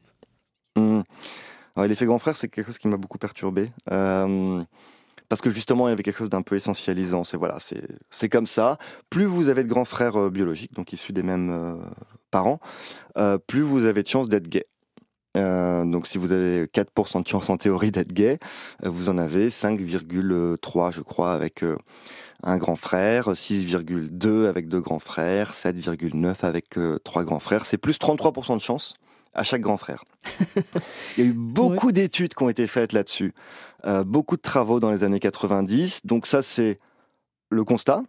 [0.75, 1.03] Mmh.
[1.77, 3.71] L'effet grand frère, c'est quelque chose qui m'a beaucoup perturbé.
[3.89, 4.61] Euh,
[5.29, 7.23] parce que justement il y avait quelque chose d'un peu essentialisant.
[7.23, 7.59] C'est voilà,
[8.09, 8.77] c'est comme ça.
[9.09, 11.79] Plus vous avez de grands frères euh, biologiques, donc issus des mêmes
[12.29, 12.59] parents,
[13.47, 14.65] plus vous avez de chances d'être gay.
[15.85, 18.39] Donc si vous avez 4% de chance en théorie d'être gay,
[18.83, 21.63] vous en avez 5,3 je crois avec
[22.43, 27.65] un grand frère, 6,2 avec deux grands frères, 7,9 avec trois grands frères.
[27.65, 28.95] C'est plus 33% de chance
[29.37, 30.03] à chaque grand frère.
[31.17, 33.33] Il y a eu beaucoup d'études qui ont été faites là-dessus,
[33.85, 36.05] euh, beaucoup de travaux dans les années 90.
[36.05, 36.79] Donc ça, c'est
[37.49, 38.01] le constat.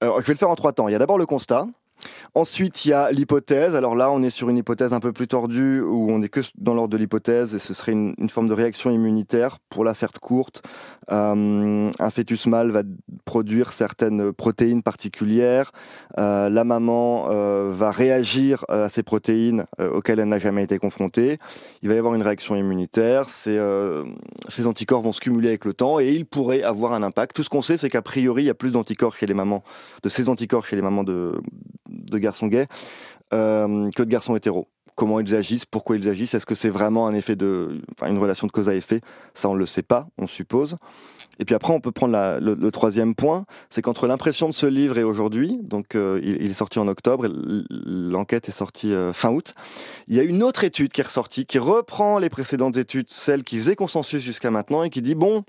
[0.00, 0.88] Alors, je vais le faire en trois temps.
[0.88, 1.66] Il y a d'abord le constat.
[2.34, 3.74] Ensuite, il y a l'hypothèse.
[3.76, 6.40] Alors là, on est sur une hypothèse un peu plus tordue, où on est que
[6.58, 9.58] dans l'ordre de l'hypothèse, et ce serait une, forme de réaction immunitaire.
[9.70, 10.62] Pour la faire courte,
[11.10, 12.82] euh, un fœtus mâle va
[13.24, 15.72] produire certaines protéines particulières.
[16.18, 21.38] Euh, la maman euh, va réagir à ces protéines auxquelles elle n'a jamais été confrontée.
[21.82, 23.30] Il va y avoir une réaction immunitaire.
[23.30, 23.58] Ces,
[24.48, 27.34] ces anticorps vont se cumuler avec le temps, et ils pourraient avoir un impact.
[27.34, 29.62] Tout ce qu'on sait, c'est qu'a priori, il y a plus d'anticorps chez les mamans,
[30.02, 31.32] de ces anticorps chez les mamans de
[31.96, 32.66] de garçons gays
[33.34, 34.68] euh, que de garçons hétéros.
[34.94, 38.46] Comment ils agissent, pourquoi ils agissent, est-ce que c'est vraiment un effet de, une relation
[38.46, 39.00] de cause à effet?
[39.34, 40.78] Ça, on le sait pas, on suppose.
[41.38, 44.96] Et puis après, on peut prendre le, troisième point, c'est qu'entre l'impression de ce livre
[44.96, 47.26] et aujourd'hui, donc euh, il, est sorti en octobre,
[47.68, 49.54] l'enquête est sortie euh, fin août.
[50.08, 53.42] Il y a une autre étude qui est ressortie, qui reprend les précédentes études, celles
[53.42, 55.42] qui faisaient consensus jusqu'à maintenant, et qui dit bon,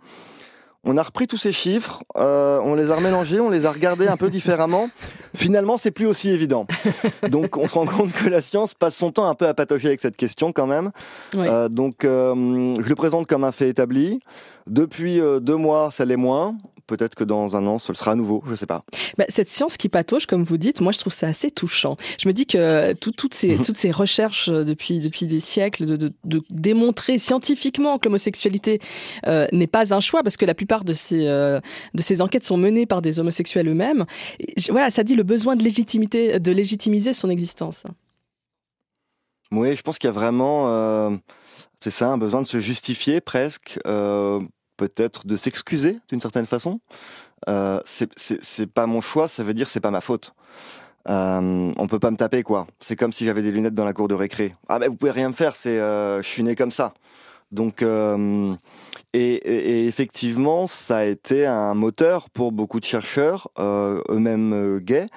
[0.84, 4.18] on a repris tous ces chiffres, on les a remélangés, on les a regardés un
[4.18, 4.90] peu différemment.
[5.38, 6.66] Finalement, c'est plus aussi évident.
[7.30, 9.88] Donc, on se rend compte que la science passe son temps un peu à patauger
[9.88, 10.92] avec cette question quand même.
[11.36, 12.34] Euh, donc, euh,
[12.80, 14.20] je le présente comme un fait établi.
[14.66, 18.44] Depuis deux mois, ça l'est moins peut-être que dans un an, ce sera à nouveau,
[18.48, 18.84] je sais pas.
[19.18, 21.98] Bah, cette science qui patauge, comme vous dites, moi je trouve ça assez touchant.
[22.20, 25.96] Je me dis que toutes, ces, toutes ces recherches euh, depuis, depuis des siècles de,
[25.98, 28.80] de, de démontrer scientifiquement que l'homosexualité
[29.28, 31.60] euh, n'est pas un choix, parce que la plupart de ces, euh,
[31.94, 34.06] de ces enquêtes sont menées par des homosexuels eux-mêmes.
[34.70, 37.84] Voilà, ça dit le besoin de légitimité, de légitimiser son existence.
[39.52, 41.20] Oui, je pense qu'il y a vraiment,
[41.80, 43.80] c'est ça, un besoin de se justifier presque
[44.78, 46.80] peut-être de s'excuser d'une certaine façon.
[47.50, 50.34] Euh, c'est pas mon choix, ça veut dire c'est pas ma faute.
[51.10, 52.68] Euh, on peut pas me taper quoi.
[52.80, 54.56] C'est comme si j'avais des lunettes dans la cour de récré.
[54.68, 56.94] Ah ben vous pouvez rien me faire, c'est euh, je suis né comme ça.
[57.52, 58.54] Donc euh,
[59.14, 65.08] et, et, effectivement ça a été un moteur pour beaucoup de chercheurs, euh, eux-mêmes gays,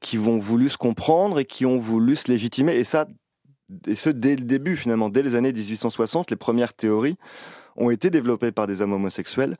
[0.00, 2.76] qui vont voulu se comprendre et qui ont voulu se légitimer.
[2.76, 3.06] Et ça,
[3.86, 7.16] et ce dès le début finalement, dès les années 1860, les premières théories
[7.80, 9.56] ont été développées par des hommes homosexuels,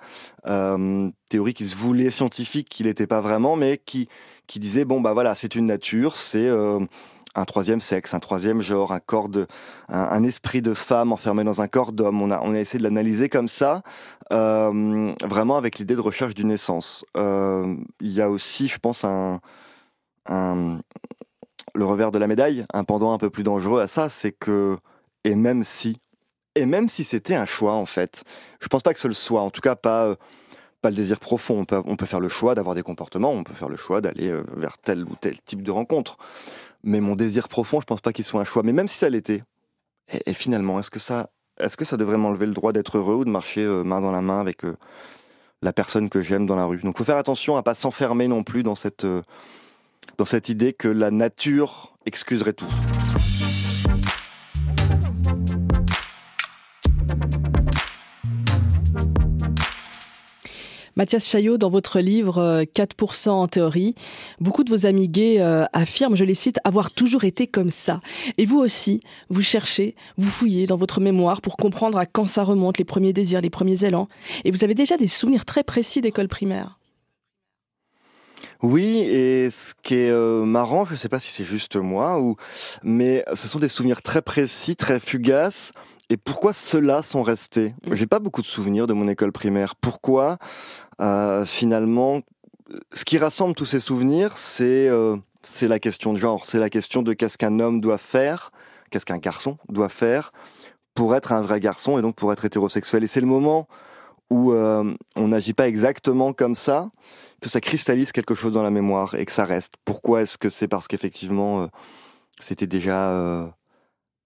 [0.46, 4.08] euh, théories qui se voulaient scientifiques, qui n'étaient pas vraiment, mais qui,
[4.46, 6.48] qui disaient, bon, bah voilà, c'est une nature, c'est...
[6.48, 6.78] Euh,
[7.36, 9.46] un troisième sexe, un troisième genre, un corps de,
[9.88, 12.20] un, esprit de femme enfermé dans un corps d'homme.
[12.20, 13.82] On a, on a essayé de l'analyser comme ça,
[14.32, 17.04] euh, vraiment avec l'idée de recherche d'une essence.
[17.14, 19.38] Il y a aussi, je pense, un,
[21.74, 24.76] le revers de la médaille, un pendant un peu plus dangereux à ça, c'est que,
[25.22, 25.96] et même si
[26.54, 28.24] et même si c'était un choix, en fait,
[28.60, 29.40] je pense pas que ce le soit.
[29.40, 30.14] En tout cas, pas, euh,
[30.82, 31.60] pas le désir profond.
[31.60, 34.00] On peut, on peut faire le choix d'avoir des comportements, on peut faire le choix
[34.00, 36.18] d'aller euh, vers tel ou tel type de rencontre.
[36.82, 38.62] Mais mon désir profond, je pense pas qu'il soit un choix.
[38.62, 39.42] Mais même si ça l'était,
[40.26, 43.24] et, finalement, est-ce que ça, est-ce que ça devrait m'enlever le droit d'être heureux ou
[43.24, 44.62] de marcher euh, main dans la main avec
[45.62, 46.78] la personne que j'aime dans la rue?
[46.78, 49.06] Donc, faut faire attention à pas s'enfermer non plus dans cette,
[50.18, 52.66] dans cette idée que la nature excuserait tout.
[60.96, 63.94] Mathias Chaillot, dans votre livre 4% euh, en théorie,
[64.40, 68.00] beaucoup de vos amis gays euh, affirment, je les cite, avoir toujours été comme ça.
[68.38, 72.42] Et vous aussi, vous cherchez, vous fouillez dans votre mémoire pour comprendre à quand ça
[72.42, 74.08] remonte, les premiers désirs, les premiers élans.
[74.44, 76.78] Et vous avez déjà des souvenirs très précis d'école primaire.
[78.62, 82.20] Oui, et ce qui est euh, marrant, je ne sais pas si c'est juste moi,
[82.20, 82.36] ou
[82.82, 85.72] mais ce sont des souvenirs très précis, très fugaces,
[86.10, 87.94] et pourquoi ceux-là sont restés mm.
[87.94, 89.76] J'ai pas beaucoup de souvenirs de mon école primaire.
[89.76, 90.36] Pourquoi
[91.00, 92.20] euh, finalement
[92.92, 96.70] ce qui rassemble tous ces souvenirs, c'est euh, c'est la question de genre, c'est la
[96.70, 98.52] question de qu'est-ce qu'un homme doit faire,
[98.90, 100.32] qu'est-ce qu'un garçon doit faire
[100.94, 103.02] pour être un vrai garçon et donc pour être hétérosexuel.
[103.02, 103.66] Et c'est le moment
[104.28, 106.90] où euh, on n'agit pas exactement comme ça,
[107.40, 109.74] que ça cristallise quelque chose dans la mémoire et que ça reste.
[109.84, 111.68] Pourquoi est-ce que c'est parce qu'effectivement
[112.38, 113.52] c'était déjà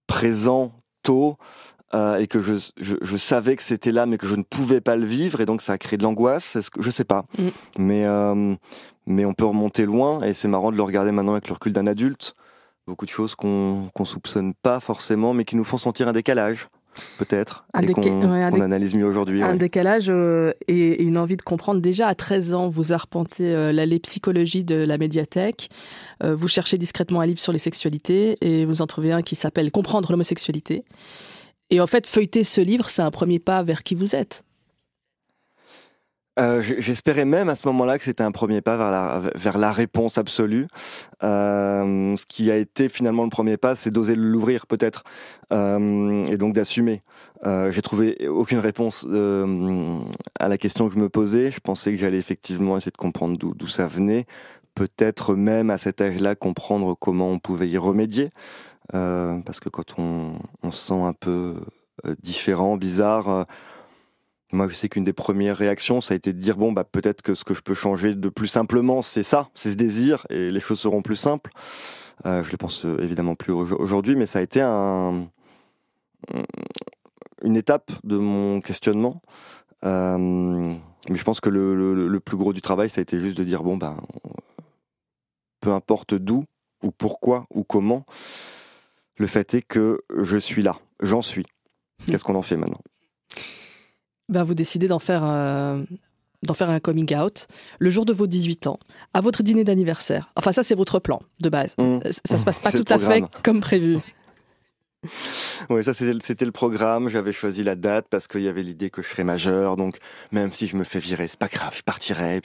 [0.05, 1.37] présent tôt
[1.93, 4.81] euh, et que je, je, je savais que c'était là, mais que je ne pouvais
[4.81, 6.55] pas le vivre, et donc ça a créé de l'angoisse.
[6.55, 7.47] Est-ce que je sais pas, mm.
[7.77, 8.55] mais euh,
[9.05, 11.73] mais on peut remonter loin, et c'est marrant de le regarder maintenant avec le recul
[11.73, 12.33] d'un adulte.
[12.87, 16.67] Beaucoup de choses qu'on qu'on soupçonne pas forcément, mais qui nous font sentir un décalage.
[17.17, 19.43] peut-être, et qu'on analyse mieux aujourd'hui.
[19.43, 21.81] Un décalage euh, et une envie de comprendre.
[21.81, 25.69] Déjà, à 13 ans, vous arpentez euh, l'allée psychologie de la médiathèque.
[26.23, 29.35] Euh, vous cherchez discrètement un livre sur les sexualités et vous en trouvez un qui
[29.35, 30.83] s'appelle Comprendre l'homosexualité.
[31.69, 34.43] Et en fait, feuilleter ce livre, c'est un premier pas vers qui vous êtes.
[36.37, 39.71] Euh, j'espérais même à ce moment-là que c'était un premier pas vers la, vers la
[39.71, 40.67] réponse absolue.
[41.23, 45.05] Euh, ce qui a été finalement le premier pas, c'est d'oser l'ouvrir peut-être
[45.53, 47.03] euh, et donc d'assumer.
[47.69, 51.51] J'ai trouvé aucune réponse à la question que je me posais.
[51.51, 54.25] Je pensais que j'allais effectivement essayer de comprendre d'où ça venait.
[54.73, 58.31] Peut-être même à cet âge-là comprendre comment on pouvait y remédier.
[58.91, 60.37] Parce que quand on,
[60.71, 61.55] se sent un peu
[62.21, 63.45] différent, bizarre
[64.51, 67.21] moi, je sais qu'une des premières réactions, ça a été de dire bon, bah peut-être
[67.21, 70.51] que ce que je peux changer de plus simplement, c'est ça, c'est ce désir, et
[70.51, 71.51] les choses seront plus simples.
[72.25, 75.27] Euh, je le pense euh, évidemment plus aujourd'hui, mais ça a été un,
[77.43, 79.21] une étape de mon questionnement.
[79.83, 80.73] Euh,
[81.09, 81.75] mais je pense que le,
[82.07, 83.97] le, plus gros du travail, ça a été juste de dire bon, bah,
[85.59, 86.45] peu importe d'où,
[86.83, 88.05] ou pourquoi, ou comment,
[89.17, 91.45] le fait est que je suis là, j'en suis.
[92.07, 92.81] Qu'est-ce qu'on en fait maintenant?
[94.29, 95.85] Ben, vous décidez d'en faire, un,
[96.43, 97.47] d'en faire un coming out
[97.79, 98.79] le jour de vos 18 ans,
[99.13, 100.31] à votre dîner d'anniversaire.
[100.35, 101.75] Enfin, ça, c'est votre plan de base.
[101.77, 101.99] Mmh.
[102.25, 103.99] Ça se passe pas tout à fait comme prévu.
[105.69, 107.09] Oui, ça c'était le programme.
[107.09, 109.77] J'avais choisi la date parce qu'il y avait l'idée que je serais majeur.
[109.77, 109.97] Donc
[110.31, 112.41] même si je me fais virer, c'est pas grave, je partirai.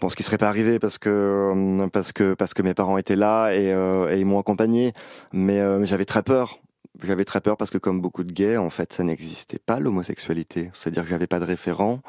[0.00, 2.98] bon, ce qui serait pas arrivé parce que euh, parce que parce que mes parents
[2.98, 4.92] étaient là et, euh, et ils m'ont accompagné.
[5.32, 6.60] Mais euh, j'avais très peur
[7.04, 10.72] j'avais très peur parce que comme beaucoup de gays, en fait, ça n'existait pas l'homosexualité.
[10.74, 12.00] C'est-à-dire que j'avais pas de référent,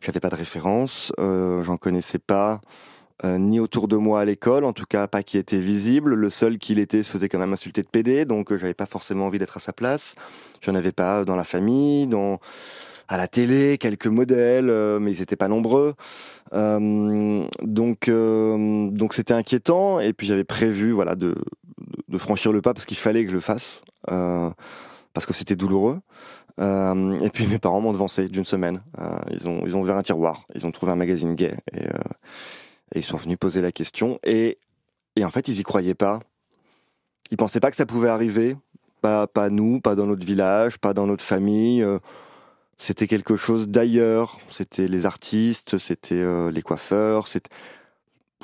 [0.00, 2.60] j'avais pas de référence, j'en connaissais pas.
[3.24, 6.14] Euh, ni autour de moi à l'école, en tout cas pas qui était visible.
[6.14, 8.86] Le seul qui l'était se faisait quand même insulter de PD, donc euh, j'avais pas
[8.86, 10.14] forcément envie d'être à sa place.
[10.60, 12.40] J'en avais pas dans la famille, dans
[13.08, 15.94] à la télé, quelques modèles, euh, mais ils n'étaient pas nombreux.
[16.54, 20.00] Euh, donc donc c'était inquiétant.
[20.00, 21.34] Et puis j'avais prévu voilà de,
[22.08, 23.82] de franchir le pas parce qu'il fallait que je le fasse.
[24.10, 24.50] Euh,
[25.14, 26.00] parce que c'était douloureux.
[26.60, 28.82] Euh, et puis mes parents m'ont devancé d'une semaine.
[28.98, 31.86] Euh, ils ont ils ont ouvert un tiroir, ils ont trouvé un magazine gay et,
[32.92, 34.18] et, ils sont venus poser la question.
[34.24, 34.58] Et,
[35.20, 36.20] en fait ils y croyaient pas.
[37.30, 38.56] Ils pensaient pas que ça pouvait arriver.
[39.00, 41.84] Pas pas nous, pas dans notre village, pas dans notre famille.
[42.76, 44.38] c'était quelque chose d'ailleurs.
[44.50, 47.26] C'était les artistes, c'était les coiffeurs.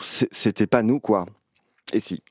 [0.01, 1.27] C'était pas nous quoi.
[1.93, 2.23] Et si,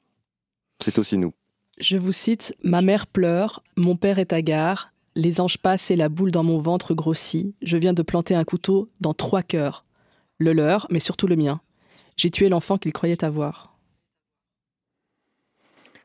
[0.83, 1.33] c'est aussi nous.
[1.79, 6.09] Je vous cite Ma mère pleure, mon père est hagard, les anges passent et la
[6.09, 7.55] boule dans mon ventre grossit.
[7.61, 9.85] Je viens de planter un couteau dans trois cœurs.
[10.37, 11.61] Le leur, mais surtout le mien.
[12.17, 13.77] J'ai tué l'enfant qu'il croyait avoir.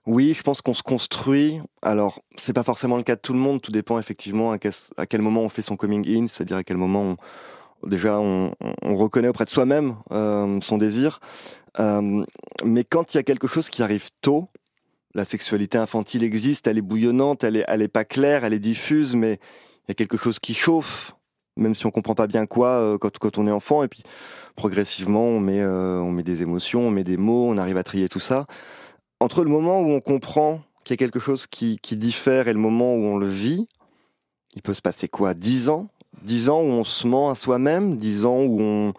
[0.04, 1.60] Oui, je pense qu'on se construit.
[1.80, 3.62] Alors, c'est pas forcément le cas de tout le monde.
[3.62, 7.16] Tout dépend effectivement à quel, moment on fait son coming in, c'est-à-dire à quel moment
[7.86, 11.20] déjà on, reconnaît auprès de soi-même euh, son désir.
[11.80, 12.24] Euh,
[12.64, 14.48] mais quand il y a quelque chose qui arrive tôt,
[15.14, 18.58] la sexualité infantile existe, elle est bouillonnante, elle est, elle est pas claire, elle est
[18.58, 19.34] diffuse, mais
[19.84, 21.14] il y a quelque chose qui chauffe,
[21.56, 23.82] même si on comprend pas bien quoi euh, quand, quand on est enfant.
[23.82, 24.02] Et puis
[24.56, 27.82] progressivement, on met, euh, on met des émotions, on met des mots, on arrive à
[27.82, 28.46] trier tout ça.
[29.20, 32.52] Entre le moment où on comprend qu'il y a quelque chose qui, qui diffère et
[32.52, 33.68] le moment où on le vit,
[34.54, 35.34] il peut se passer quoi?
[35.34, 35.88] Dix ans?
[36.22, 38.92] Dix ans où on se ment à soi-même, dix ans où on,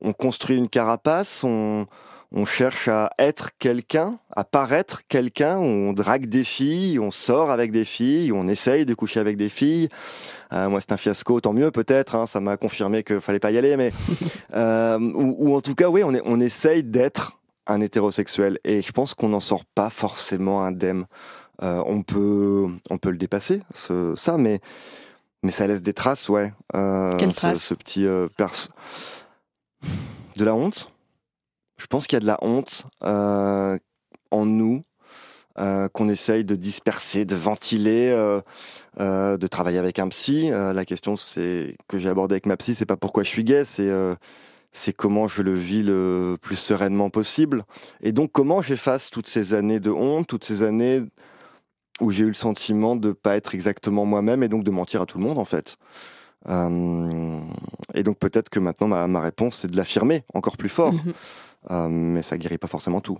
[0.00, 1.86] on construit une carapace, on,
[2.34, 7.70] on cherche à être quelqu'un, à paraître quelqu'un, on drague des filles, on sort avec
[7.72, 9.88] des filles, on essaye de coucher avec des filles.
[10.52, 13.50] Euh, moi, c'est un fiasco, tant mieux peut-être, hein, ça m'a confirmé qu'il fallait pas
[13.50, 13.92] y aller, mais
[14.54, 19.12] euh, ou, en tout cas, oui, on, on essaye d'être un hétérosexuel, et je pense
[19.14, 21.06] qu'on n'en sort pas forcément indemne.
[21.62, 24.60] Euh, on peut, on peut le dépasser, ça, mais
[25.44, 26.52] mais ça laisse des traces, ouais.
[26.72, 27.62] Quelles traces?
[27.62, 28.70] ce, petit perce
[30.36, 30.92] de la honte
[31.82, 33.76] je pense qu'il y a de la honte euh,
[34.30, 34.82] en nous.
[35.58, 40.48] Euh, qu'on essaye de disperser, de ventiler, euh, de travailler avec un psy.
[40.48, 43.66] la question c'est que j'ai abordée avec ma psy, c'est pas pourquoi je suis gay,
[43.66, 43.92] c'est
[44.72, 47.64] c'est comment je le vis le plus sereinement possible.
[48.00, 51.02] Et donc comment j'efface toutes ces années de honte, toutes ces années
[52.00, 55.06] où j'ai eu le sentiment de pas être exactement moi-même et donc de mentir à
[55.06, 55.76] tout le monde en fait.
[56.48, 60.94] et donc peut-être que maintenant ma, ma réponse c'est de l'affirmer encore plus fort.
[61.70, 63.18] Euh, mais ça guérit pas forcément tout.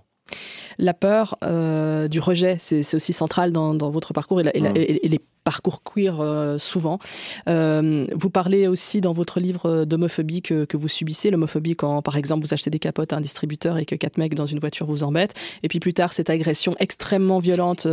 [0.79, 4.73] La peur euh, du rejet, c'est aussi central dans, votre parcours et, mm.
[4.75, 6.99] les parcours queer euh, souvent.
[7.47, 12.55] vous parlez aussi dans votre livre d'homophobie que, vous subissez, l'homophobie quand par exemple vous
[12.55, 15.35] achetez des capotes à un distributeur et que quatre mecs dans une voiture vous embêtent.
[15.63, 17.87] Et puis plus tard, cette agression extrêmement violente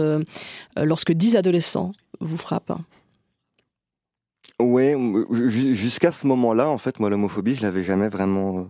[0.77, 2.77] lorsque dix adolescents vous frappent.
[4.61, 4.93] Oui,
[5.31, 8.67] jusqu'à ce moment-là, en fait, moi, l'homophobie, je l'avais jamais vraiment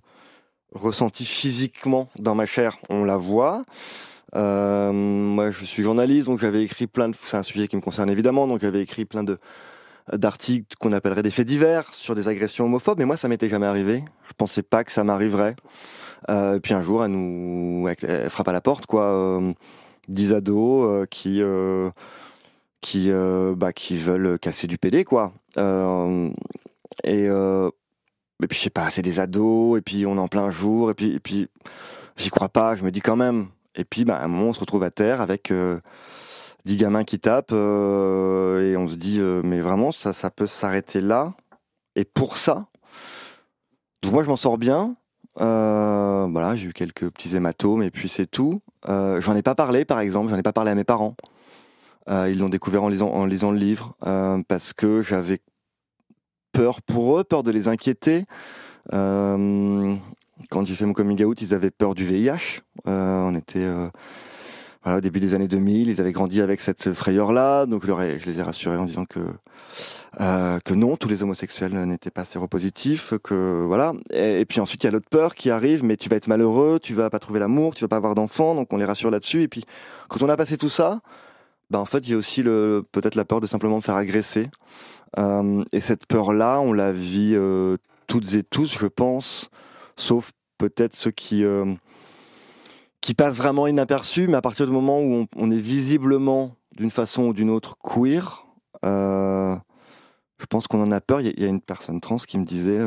[0.74, 2.78] ressenti physiquement dans ma chair.
[2.90, 3.64] On la voit.
[4.36, 7.16] Euh, moi, je suis journaliste, donc j'avais écrit plein de.
[7.24, 9.40] C'est un sujet qui me concerne évidemment, donc j'avais écrit plein de
[10.14, 13.68] d'articles qu'on appellerait des faits divers sur des agressions homophobes, mais moi ça m'était jamais
[13.68, 14.04] arrivé.
[14.28, 15.56] Je pensais pas que ça m'arriverait.
[16.30, 19.06] Euh, puis un jour, elle nous elle frappe à la porte, quoi.
[19.06, 19.54] Euh,
[20.08, 21.42] dix ados qui
[22.82, 23.12] qui
[23.56, 25.34] bah, qui veulent casser du PD, quoi.
[27.04, 27.30] et
[28.44, 30.92] et puis je sais pas, c'est des ados, et puis on est en plein jour,
[30.92, 31.48] et puis et puis
[32.18, 32.76] j'y crois pas.
[32.76, 33.48] Je me dis quand même.
[33.76, 35.52] Et puis bah, à un moment, on se retrouve à terre avec
[36.66, 40.48] dix gamins qui tapent euh, et on se dit euh, mais vraiment ça ça peut
[40.48, 41.34] s'arrêter là
[41.96, 42.68] et pour ça
[44.02, 44.96] donc moi je m'en sors bien
[45.40, 49.86] euh, voilà j'ai eu quelques petits hématomes et puis c'est tout j'en ai pas parlé
[49.86, 51.16] par exemple j'en ai pas parlé à mes parents
[52.08, 53.96] ils l'ont découvert en lisant en lisant le livre
[54.48, 55.42] parce que j'avais
[56.60, 58.26] peur pour eux peur de les inquiéter
[58.92, 63.68] quand j'ai fait mon coming out ils avaient peur du VIH on était
[64.84, 68.40] voilà, au début des années 2000, ils avaient grandi avec cette frayeur-là, donc je, les
[68.40, 69.20] ai rassurés en disant que
[70.22, 73.94] euh, que non, tous les homosexuels n'étaient pas séropositifs, que voilà.
[74.12, 76.80] Et, puis ensuite il y a l'autre peur qui arrive, mais tu vas être malheureux,
[76.82, 79.42] tu vas pas trouver l'amour, tu vas pas avoir d'enfant, donc on les rassure là-dessus.
[79.42, 79.66] Et puis
[80.08, 81.02] quand on a passé tout ça,
[81.70, 84.48] bah en fait il y a aussi peut-être la peur de simplement me faire agresser.
[85.18, 89.50] Euh, et cette peur-là, on la vit euh, toutes et tous, je pense,
[89.96, 91.74] sauf peut-être ceux qui euh,
[93.02, 97.28] qui passe vraiment inaperçu, mais à partir du moment où on, est visiblement, d'une façon
[97.28, 98.46] ou d'une autre, queer,
[98.84, 101.22] je pense qu'on en a peur.
[101.22, 102.80] Il y, a une personne trans qui me disait,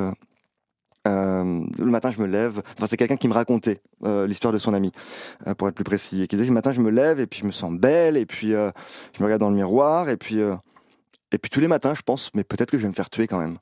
[1.07, 4.93] le matin je me lève, enfin c'est quelqu'un qui me racontait l'histoire de son ami,
[5.57, 7.47] pour être plus précis, et qui disait, le matin je me lève et puis je
[7.47, 8.73] me sens belle, et puis je
[9.19, 10.41] me regarde dans le miroir, et puis,
[11.33, 13.27] et puis tous les matins je pense, mais peut-être que je vais me faire tuer
[13.27, 13.59] quand même.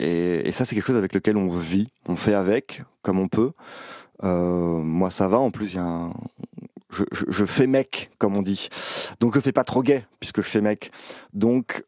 [0.00, 3.52] Et, ça, c'est quelque chose avec lequel on vit, on fait avec, comme on peut.
[4.22, 5.38] Euh, moi, ça va.
[5.38, 6.10] En plus, y a
[6.90, 8.68] je, fais mec, comme on dit.
[9.20, 10.90] Donc, je fais pas trop gay, puisque je fais mec.
[11.34, 11.84] Donc,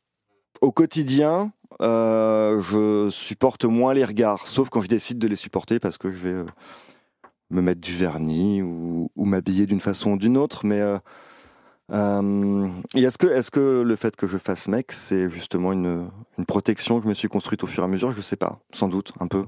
[0.60, 5.80] au quotidien, euh, je supporte moins les regards, sauf quand je décide de les supporter,
[5.80, 6.46] parce que je vais euh,
[7.48, 10.66] me mettre du vernis ou, ou m'habiller d'une façon ou d'une autre.
[10.66, 10.82] Mais
[11.92, 17.05] euh, est-ce que, le fait que je fasse mec, c'est justement une, une protection que
[17.05, 18.12] je me suis construite au fur et à mesure?
[18.12, 19.44] Je sais pas, sans doute, un peu.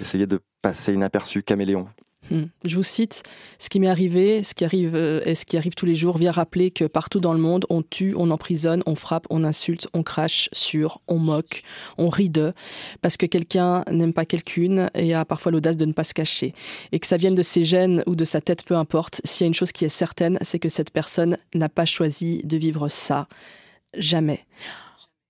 [0.00, 1.88] Essayer de passer inaperçu, caméléon.
[2.30, 2.44] Hmm.
[2.64, 3.22] Je vous cite,
[3.58, 6.16] ce qui m'est arrivé, ce qui arrive euh, et ce qui arrive tous les jours
[6.16, 9.88] vient rappeler que partout dans le monde, on tue, on emprisonne, on frappe, on insulte,
[9.92, 11.62] on crache sur, on moque,
[11.98, 12.54] on rit d'eux,
[13.02, 16.54] parce que quelqu'un n'aime pas quelqu'une et a parfois l'audace de ne pas se cacher.
[16.92, 19.46] Et que ça vienne de ses gènes ou de sa tête, peu importe, s'il y
[19.46, 22.88] a une chose qui est certaine, c'est que cette personne n'a pas choisi de vivre
[22.88, 23.28] ça.
[23.96, 24.44] Jamais.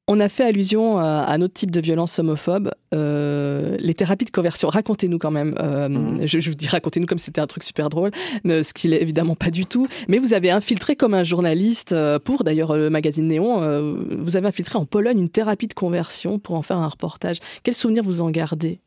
[0.06, 4.30] On a fait allusion à, un autre type de violence homophobe, euh, les thérapies de
[4.30, 4.68] conversion.
[4.68, 5.54] Racontez-nous quand même.
[5.58, 6.26] Euh, mhm.
[6.26, 8.10] je, vous dis racontez-nous comme c'était un truc super drôle,
[8.44, 9.88] mais ce qu'il est évidemment pas du tout.
[10.08, 13.96] Mais vous avez infiltré comme un journaliste euh, pour d'ailleurs le magazine Néon.
[14.18, 17.38] vous avez infiltré en Pologne une thérapie de conversion pour en faire un reportage.
[17.62, 18.80] Quel souvenir vous en gardez?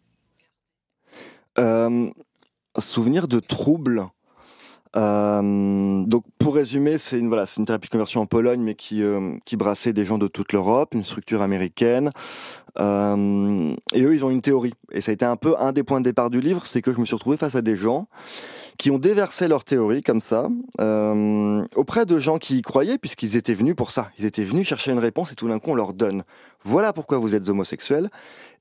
[2.77, 4.06] Souvenir de troubles
[4.95, 8.76] euh, donc pour résumer, c'est une voilà, c'est une thérapie de conversion en Pologne, mais
[8.76, 12.12] qui euh, qui brassait des gens de toute l'Europe, une structure américaine.
[12.80, 14.73] Euh, et eux, ils ont une théorie.
[14.91, 16.93] Et ça a été un peu un des points de départ du livre, c'est que
[16.93, 18.08] je me suis retrouvé face à des gens
[18.78, 20.50] qui ont déversé leur théorie comme ça
[21.76, 24.12] auprès de gens qui y croyaient, puisqu'ils étaient venus pour ça.
[24.19, 26.23] Ils étaient venus chercher une réponse et tout d'un coup on leur donne.
[26.62, 28.10] Voilà pourquoi vous êtes homosexuel.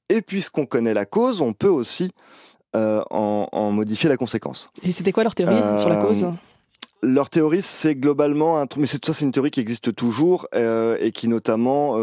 [0.08, 2.12] Et puisqu'on connaît la cause, on peut aussi
[2.74, 4.70] euh, en, modifier la conséquence.
[4.82, 6.30] Et c'était quoi leur théorie sur la cause euh,
[7.02, 10.96] leur théorie, c'est globalement un truc, mais ça, c'est une théorie qui existe toujours euh,
[10.98, 11.96] et qui notamment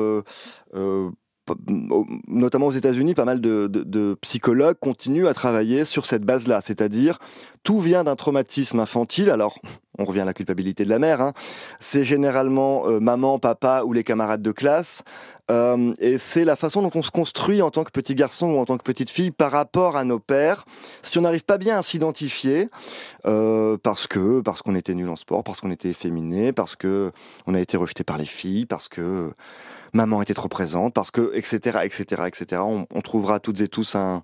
[2.28, 7.20] notamment aux États-Unis, pas mal de, psychologues continuent à travailler sur cette base-là, c'est-à-dire
[7.64, 9.30] tout vient d'un traumatisme infantile.
[9.30, 9.60] Alors,
[9.98, 11.22] on revient à la culpabilité de la mère.
[11.22, 11.34] Hein.
[11.80, 15.04] C'est généralement euh, maman, papa ou les camarades de classe,
[15.52, 18.58] euh, et c'est la façon dont on se construit en tant que petit garçon ou
[18.58, 20.66] en tant que petite fille par rapport à nos pères.
[21.02, 22.70] Si on n'arrive pas bien à s'identifier,
[23.26, 27.12] euh, parce que parce qu'on était nul en sport, parce qu'on était efféminé, parce que
[27.46, 29.32] on a été rejeté par les filles, parce que
[29.94, 32.62] maman était trop présente, parce que, etc., etc., etc.
[32.66, 34.24] On, on trouvera toutes et tous un,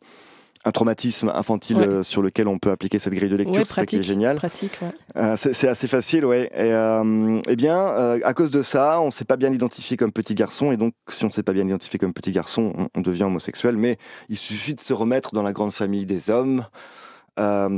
[0.66, 3.86] un traumatisme infantile euh, sur lequel on peut appliquer cette grille de lecture, c'est ça
[3.86, 4.38] qui est génial.
[4.38, 4.92] Pratique, ouais.
[5.16, 6.50] euh, c'est assez facile, ouais.
[6.54, 10.12] Et euh, eh bien, euh, à cause de ça, on s'est pas bien identifié comme
[10.12, 13.02] petit garçon, et donc si on s'est pas bien identifié comme petit garçon, on, on,
[13.02, 13.78] devient homosexuel.
[13.78, 13.98] Mais
[14.28, 16.66] il suffit de se remettre dans la grande famille des hommes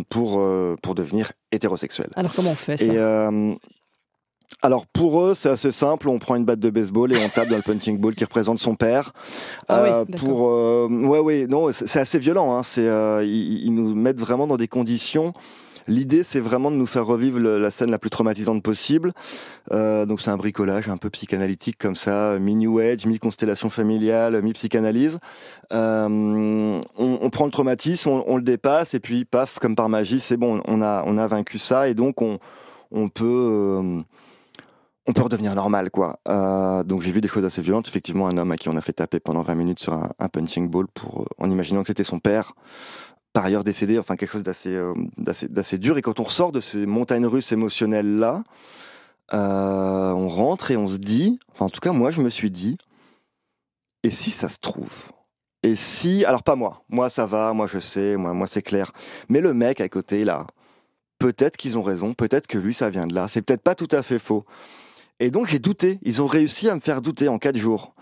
[0.09, 0.43] pour
[0.81, 2.09] pour devenir hétérosexuel.
[2.15, 2.85] Alors comment on fait ça?
[2.85, 2.97] et,
[4.61, 6.07] alors pour eux, c'est assez simple.
[6.07, 8.59] On prend une batte de baseball et on tape dans le punching ball qui représente
[8.59, 9.13] son père.
[9.67, 12.55] Ah euh, pour euh, ouais ouais non, c'est assez violent.
[12.55, 12.63] Hein.
[12.63, 15.33] C'est euh, ils, nous mettent vraiment dans des conditions.
[15.87, 19.13] L'idée, c'est vraiment de nous faire revivre la scène la plus traumatisante possible.
[19.71, 25.17] donc c'est un bricolage un peu psychanalytique comme ça, mi-new age, mi-constellation familiale, mi-psychanalyse.
[25.71, 30.19] On, on, prend le traumatisme, on, on, le dépasse et puis paf, comme par magie,
[30.19, 32.37] c'est bon, on a on a vaincu ça et donc on
[32.91, 34.03] on peut
[35.11, 36.21] on peut redevenir normal, quoi.
[36.29, 37.89] Euh, donc j'ai vu des choses assez violentes.
[37.89, 40.69] Effectivement, un homme à qui on a fait taper pendant 20 minutes sur un, punching
[40.69, 42.53] ball pour, euh, en imaginant que c'était son père,
[43.33, 43.99] par ailleurs décédé.
[43.99, 45.97] Enfin, quelque chose d'assez, euh, d'assez, d'assez dur.
[45.97, 48.41] Et quand on ressort de ces montagnes russes émotionnelles là,
[49.33, 52.77] on rentre et on se dit, enfin en tout cas moi je me suis dit,
[54.03, 55.11] et si ça se trouve?
[55.63, 58.91] Et si, alors pas moi, moi ça va, moi je sais, moi, moi c'est clair.
[59.27, 60.47] Mais le mec à côté là,
[61.19, 63.27] peut-être qu'ils ont raison, peut-être que lui ça vient de là.
[63.27, 64.45] C'est peut-être pas tout à fait faux.
[65.21, 65.99] Et donc j'ai douté.
[66.01, 67.93] Ils ont réussi à me faire douter en quatre jours.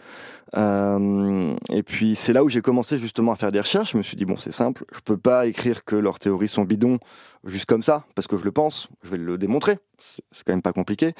[0.57, 3.91] Euh, et puis c'est là où j'ai commencé justement à faire des recherches.
[3.91, 6.63] Je me suis dit bon c'est simple, je peux pas écrire que leurs théories sont
[6.63, 6.97] bidons
[7.43, 8.87] juste comme ça parce que je le pense.
[9.03, 9.77] Je vais le démontrer.
[10.31, 11.13] C'est quand même pas compliqué.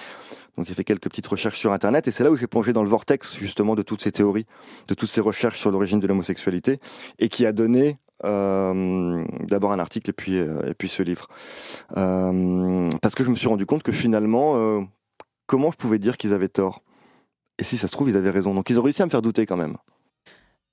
[0.58, 2.84] Donc j'ai fait quelques petites recherches sur internet et c'est là où j'ai plongé dans
[2.84, 4.45] le vortex justement de toutes ces théories,
[4.88, 6.80] de toutes ces recherches sur l'origine de l'homosexualité
[7.20, 11.28] et qui a donné euh, d'abord un article et puis euh, et puis ce livre
[11.95, 14.82] euh, parce que je me suis rendu compte que finalement euh,
[15.50, 16.84] comment je pouvais dire qu'ils avaient tort?
[17.58, 18.54] Et si ça se trouve, ils avaient raison.
[18.54, 19.76] Donc ils ont réussi à me faire douter quand même.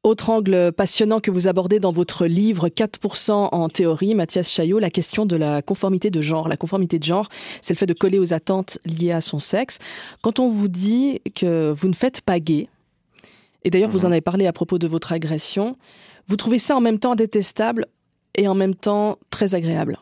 [0.05, 4.91] Autre angle passionnant que vous abordez dans votre livre 4% en théorie, Mathias Chaillot, la
[4.91, 6.49] question de la conformité de genre.
[6.49, 7.29] La conformité de genre,
[7.61, 9.79] c'est le fait de coller aux attentes liées à son sexe.
[10.22, 12.68] Quand on vous dit que vous ne faites pas gay,
[13.64, 14.12] et d'ailleurs vous en mhm.
[14.12, 15.77] avez parlé à propos de votre agression,
[16.29, 17.87] vous trouvez ça en même temps détestable
[18.37, 19.99] et en même temps très agréable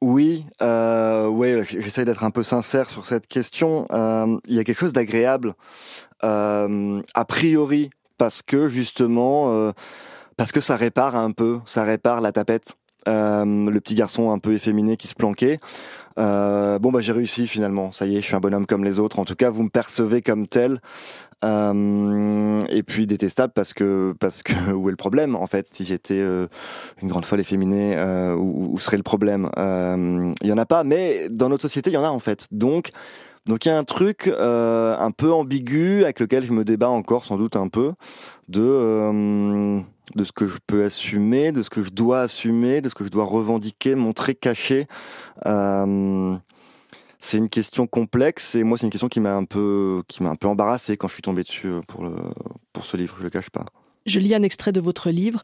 [0.00, 3.86] oui, euh, ouais, j'essaie d'être un peu sincère sur cette question.
[3.90, 5.54] Euh, il y a quelque chose d'agréable,
[6.22, 9.72] euh, a priori, parce que justement, euh,
[10.36, 12.76] parce que ça répare un peu, ça répare la tapette.
[13.06, 15.60] Le petit garçon un peu efféminé qui se planquait.
[16.18, 19.18] Bon bah j'ai réussi finalement, ça y est, je suis un bonhomme comme les autres.
[19.18, 20.80] En tout cas, vous me percevez comme tel.
[21.44, 25.68] Euh, et puis détestable parce que parce que où est le problème en fait?
[25.68, 26.48] Si j'étais euh,
[27.00, 29.48] une grande folle efféminée euh, où, où, serait le problème?
[29.56, 32.18] Euh, il y en a pas mais dans notre société il y en a en
[32.18, 32.90] fait donc
[33.48, 36.88] donc il y a un truc euh, un peu ambigu avec lequel je me débat
[36.88, 37.92] encore sans doute un peu
[38.48, 39.80] de
[40.14, 43.04] de ce que je peux assumer de ce que je dois assumer de ce que
[43.04, 44.86] je dois revendiquer montrer cacher
[45.46, 46.36] euh,
[47.18, 50.30] c'est une question complexe et moi c'est une question qui m'a un peu qui m'a
[50.30, 52.04] un peu embarrassé quand je suis tombé dessus euh, pour
[52.78, 53.64] pour ce livre, je le cache pas.
[54.06, 55.42] Je lis un extrait de votre livre.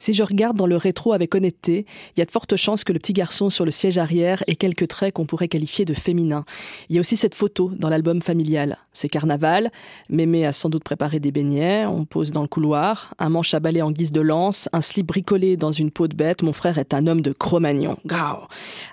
[0.00, 1.84] Si je regarde dans le rétro avec honnêteté,
[2.16, 4.54] il y a de fortes chances que le petit garçon sur le siège arrière ait
[4.54, 6.44] quelques traits qu'on pourrait qualifier de féminins.
[6.88, 8.78] Il y a aussi cette photo dans l'album familial.
[8.92, 9.72] C'est carnaval,
[10.08, 13.60] Mémé a sans doute préparé des beignets, on pose dans le couloir, un manche à
[13.60, 16.78] balai en guise de lance, un slip bricolé dans une peau de bête, mon frère
[16.78, 17.96] est un homme de Cro-Magnon.
[18.06, 18.46] Grau.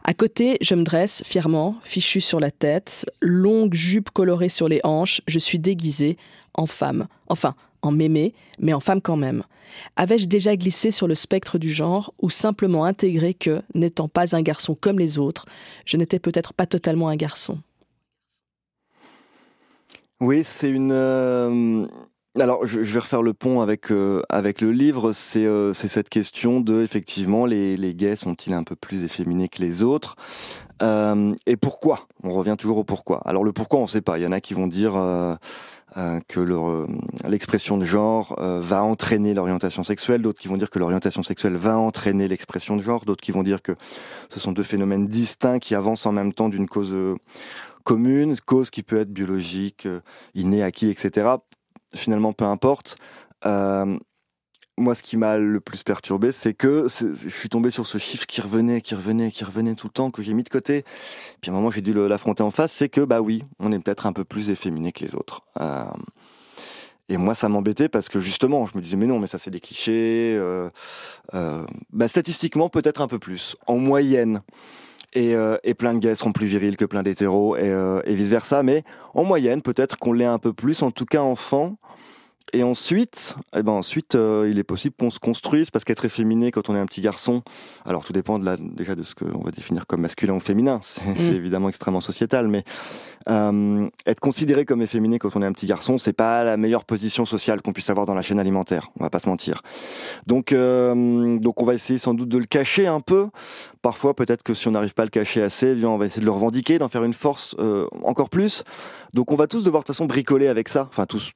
[0.04, 4.82] À côté, je me dresse fièrement, fichu sur la tête, longue jupe colorée sur les
[4.84, 6.18] hanches, je suis déguisée
[6.56, 7.08] en femme.
[7.28, 7.54] Enfin,
[7.86, 9.44] en mémé, mais en femme quand même.
[9.96, 14.42] Avais-je déjà glissé sur le spectre du genre ou simplement intégré que, n'étant pas un
[14.42, 15.46] garçon comme les autres,
[15.86, 17.60] je n'étais peut-être pas totalement un garçon?
[20.22, 20.92] Oui, c'est une...
[20.94, 21.88] Euh,
[22.40, 25.14] alors, je, vais refaire le pont avec euh, avec le livre.
[25.14, 29.62] C'est euh, c'est cette question de effectivement les gays sont-ils un peu plus efféminés que
[29.62, 30.16] les autres?
[30.82, 32.08] Et pourquoi?
[32.24, 33.22] On revient toujours au pourquoi.
[33.26, 34.18] Alors le pourquoi, on ne sait pas.
[34.18, 34.94] Il y en a qui vont dire
[35.98, 36.86] euh, que euh,
[37.26, 41.56] l'expression de genre euh, va entraîner l'orientation sexuelle, d'autres qui vont dire que l'orientation sexuelle
[41.56, 43.72] va entraîner l'expression de genre, d'autres qui vont dire que
[44.30, 46.94] ce sont deux phénomènes distincts qui avancent en même temps d'une cause
[47.86, 49.88] commune, cause qui peut être biologique,
[50.34, 51.36] innée, acquis, etc.
[51.96, 52.98] Finalement, peu importe
[54.78, 58.26] moi, ce qui m'a le plus perturbé, c'est que je suis tombé sur ce chiffre
[58.26, 60.84] qui revenait, qui revenait, qui revenait tout le temps, que j'ai mis de côté.
[61.42, 62.74] Puis à un moment, j'ai dû l'affronter en face.
[62.74, 65.44] C'est que, bah oui, on est peut-être un peu plus efféminé que les autres.
[65.62, 65.86] Euh,
[67.08, 69.52] et moi, ça m'embêtait parce que justement, je me disais, mais non, mais ça, c'est
[69.52, 70.36] des clichés.
[70.38, 70.70] Euh,
[71.34, 74.42] euh, bah, statistiquement, peut-être un peu plus, en moyenne.
[75.16, 78.28] Et, euh, plein de gays seront plus virils que plein d'hétéros et, euh, et vice
[78.28, 78.64] versa.
[78.64, 80.84] Mais en moyenne, peut-être qu'on l'est un peu plus.
[80.84, 81.78] En tout cas, enfant,
[82.56, 86.52] et ensuite, eh ben ensuite, euh, il est possible qu'on se construise parce qu'être efféminé
[86.52, 87.44] quand on est un petit garçon,
[87.86, 90.80] alors tout dépend de la, déjà de ce qu'on va définir comme masculin ou féminin.
[90.84, 91.36] C'est Mm.
[91.36, 92.64] évidemment extrêmement sociétal, mais
[93.30, 96.86] euh, être considéré comme efféminé quand on est un petit garçon, c'est pas la meilleure
[96.86, 98.92] position sociale qu'on puisse avoir dans la chaîne alimentaire.
[99.00, 99.62] On va pas se mentir.
[100.26, 103.28] Donc, euh, donc on va essayer sans doute de le cacher un peu.
[103.82, 106.06] Parfois, peut-être que si on n'arrive pas à le cacher assez, eh bien, on va
[106.06, 107.56] essayer de le revendiquer, d'en faire une force
[108.04, 108.64] encore plus.
[109.14, 110.88] Donc, on va tous devoir de toute façon bricoler avec ça.
[110.90, 111.34] Enfin, tous,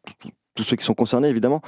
[0.60, 1.62] tous- ceux qui sont concernés, évidemment.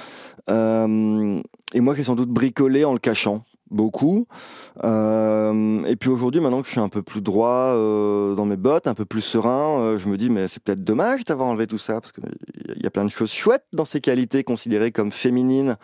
[0.49, 1.41] Euh,
[1.73, 4.27] et moi, j'ai sans doute bricolé en le cachant beaucoup.
[4.83, 8.57] Euh, et puis aujourd'hui, maintenant que je suis un peu plus droit euh, dans mes
[8.57, 11.77] bottes, un peu plus serein, je me dis mais c'est peut-être dommage d'avoir enlevé tout
[11.77, 15.77] ça parce qu'il y a plein de choses chouettes dans ces qualités considérées comme féminines.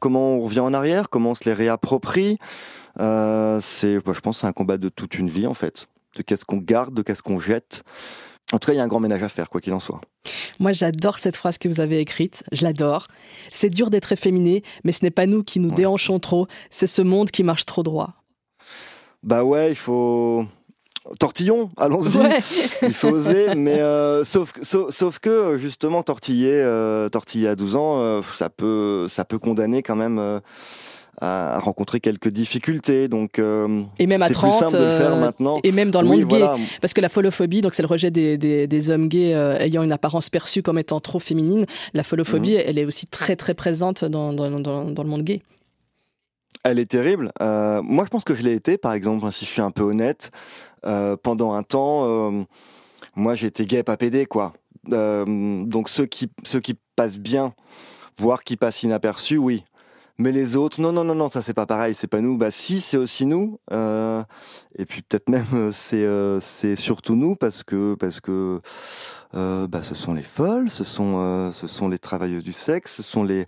[0.00, 2.38] Comment on revient en arrière, comment on se les réapproprie?
[2.98, 5.88] C'est, bah, je pense, c'est un combat de toute une vie en fait.
[6.16, 7.82] De qu'est-ce qu'on garde, de qu'est-ce qu'on jette.
[8.52, 10.00] En tout cas, il y a un grand ménage à faire, quoi qu'il en soit.
[10.58, 12.44] Moi, j'adore cette phrase que vous avez écrite.
[12.50, 13.06] Je l'adore.
[13.50, 15.74] C'est dur d'être efféminé, mais ce n'est pas nous qui nous Ouais.
[15.74, 16.46] déhanchons trop.
[16.70, 18.14] C'est ce monde qui marche trop droit.
[19.22, 20.46] Bah ouais, il faut
[21.18, 22.18] tortillon, allons-y.
[22.18, 22.38] Ouais.
[22.82, 27.56] Il faut oser, mais euh, sauf, que- sauf, sauf que justement tortiller, euh, tortiller à
[27.56, 30.40] 12 ans, euh, ça peut, ça peut condamner quand même
[31.20, 33.08] à, à rencontrer quelques difficultés.
[33.08, 34.50] Donc euh, Et même à c'est 30.
[34.50, 35.60] plus simple de le faire euh, maintenant.
[35.64, 36.44] Et même dans le Oui, monde gay.
[36.80, 39.82] Parce que la folophobie, donc c'est le rejet des, des, des hommes gays euh, ayant
[39.82, 41.64] une apparence perçue comme étant trop féminine.
[41.94, 42.62] La folophobie, Mhm.
[42.66, 45.42] elle est aussi très très présente dans, dans, dans, dans le monde gay.
[46.64, 47.30] Elle est terrible.
[47.40, 49.70] Euh, moi, je pense que je l'ai été, par exemple, hein, si je suis un
[49.70, 50.30] peu honnête.
[50.86, 52.42] Euh, pendant un temps, euh,
[53.14, 54.52] moi, j'étais gay, pas pédé, quoi.
[54.90, 57.52] Donc ceux qui, ceux qui passent bien,
[58.18, 59.64] voire qui passent inaperçus, oui.
[60.20, 62.36] Mais les autres, non, non, non, non, ça c'est pas pareil, c'est pas nous.
[62.36, 63.60] Bah si, c'est aussi nous.
[63.72, 64.22] Euh,
[64.76, 68.60] et puis peut-être même euh, c'est euh, c'est surtout nous parce que parce que
[69.36, 73.02] euh, bah ce sont les folles, ce sont ce sont les travailleuses du sexe, ce
[73.04, 73.46] sont les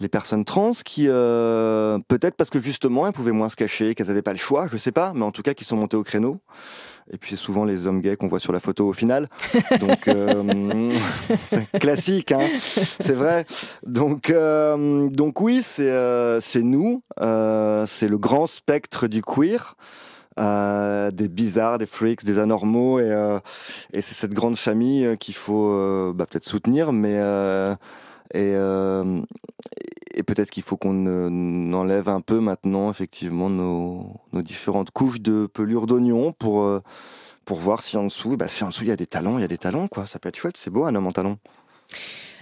[0.00, 4.20] les personnes trans qui peut-être parce que justement elles pouvaient moins se cacher, qu'elles n'avaient
[4.20, 6.40] pas le choix, je sais pas, mais en tout cas qui sont montées au créneau.
[7.10, 9.26] Et puis c'est souvent les hommes gays qu'on voit sur la photo au final.
[9.80, 10.92] Donc euh,
[11.48, 12.46] c'est classique, hein,
[13.00, 13.44] c'est vrai.
[13.86, 19.76] Donc euh, donc oui, c'est euh, c'est nous, euh, c'est le grand spectre du queer.
[20.40, 23.38] euh, des bizarres, des freaks, des anormaux, et, euh,
[23.92, 27.74] et c'est cette grande famille qu'il faut bah, peut-être soutenir, mais euh,
[28.32, 29.20] et, euh,
[30.14, 35.20] et peut-être qu'il faut qu'on euh, enlève un peu maintenant effectivement nos, nos différentes couches
[35.20, 36.80] de pelure d'oignon pour euh,
[37.44, 39.42] pour voir si en dessous, bah, si en dessous il y a des talents, il
[39.42, 40.06] y a des talents quoi.
[40.06, 41.38] Ça peut être chouette, c'est beau un homme en talent.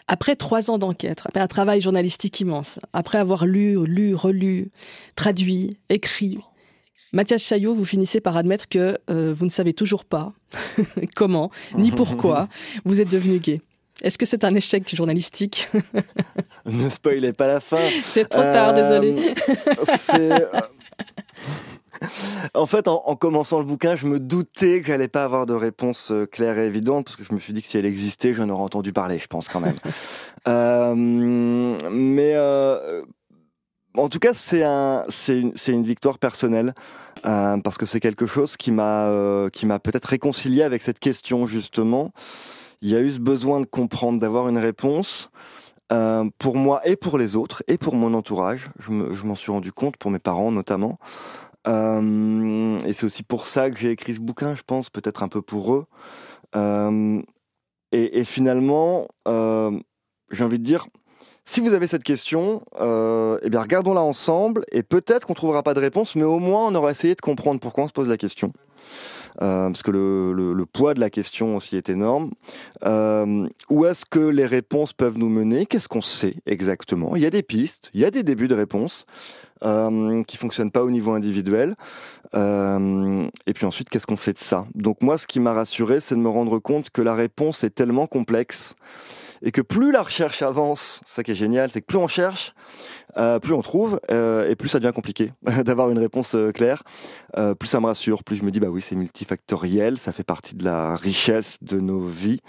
[0.09, 4.73] Après trois ans d'enquête, après un travail journalistique immense, après avoir lu, lu, relu,
[5.15, 6.39] traduit, écrit,
[7.13, 10.33] Mathias Chaillot, vous finissez par admettre que euh, vous ne savez toujours pas
[11.17, 12.49] comment ni pourquoi
[12.85, 13.61] vous êtes devenu gay.
[14.03, 15.69] Est-ce que c'est un échec journalistique
[16.67, 17.79] ne spoilez pas la fin.
[18.03, 19.35] C'est trop tard, Euh, désolé.
[19.97, 20.61] c'est, euh,
[22.55, 25.53] En fait, en, en commençant le bouquin, je me doutais que j'allais pas avoir de
[25.53, 28.33] réponse euh, claire et évidente, parce que je me suis dit que si elle existait,
[28.33, 29.77] j'en aurais entendu parler, je pense quand même.
[30.49, 33.03] Euh, mais euh,
[33.95, 35.39] en tout cas, c'est un, c'est
[35.69, 36.73] une, victoire personnelle.
[37.27, 39.07] euh, parce que c'est quelque chose qui m'a
[39.83, 42.11] peut-être réconcilié avec cette question justement.
[42.83, 45.31] Il y a eu ce besoin de comprendre, d'avoir une réponse
[45.93, 48.69] euh, pour moi et pour les autres et pour mon entourage.
[48.79, 50.99] Je me- je m'en suis rendu compte pour mes parents notamment.
[51.69, 55.29] Euh, et c'est aussi pour ça que j'ai écrit ce bouquin, je pense, peut-être un
[55.29, 55.85] peu pour eux.
[56.57, 57.21] Euh,
[57.93, 60.87] et, et finalement, j'ai envie de dire,
[61.45, 65.81] si vous avez cette question, eh bien regardons-la ensemble et peut-être qu'on trouvera pas de
[65.81, 68.53] réponse, mais au moins on aura essayé de comprendre pourquoi on se pose la question.
[69.43, 72.31] Euh, parce que le, le- le poids de la question aussi est énorme.
[72.85, 75.65] Euh, où est-ce que les réponses peuvent nous mener?
[75.67, 77.17] Qu'est-ce qu'on sait exactement?
[77.17, 79.07] Il y a des pistes, il y a des débuts de réponses
[79.65, 81.75] euh, qui fonctionnent pas au niveau individuel.
[82.35, 84.67] Euh, et puis ensuite, qu'est-ce qu'on fait de ça?
[84.75, 87.71] Donc moi, ce qui m'a rassuré, c'est de me rendre compte que la réponse est
[87.71, 88.75] tellement complexe
[89.43, 92.55] et que plus la recherche avance, ça qui est génial, c'est que plus on cherche,
[93.17, 95.33] euh, plus on trouve, euh, et plus ça devient compliqué
[95.65, 96.83] d'avoir une réponse euh, claire.
[97.59, 100.55] Plus ça me rassure, plus je me dis bah oui, c'est multifactoriel, ça fait partie
[100.55, 102.41] de la richesse de nos vies.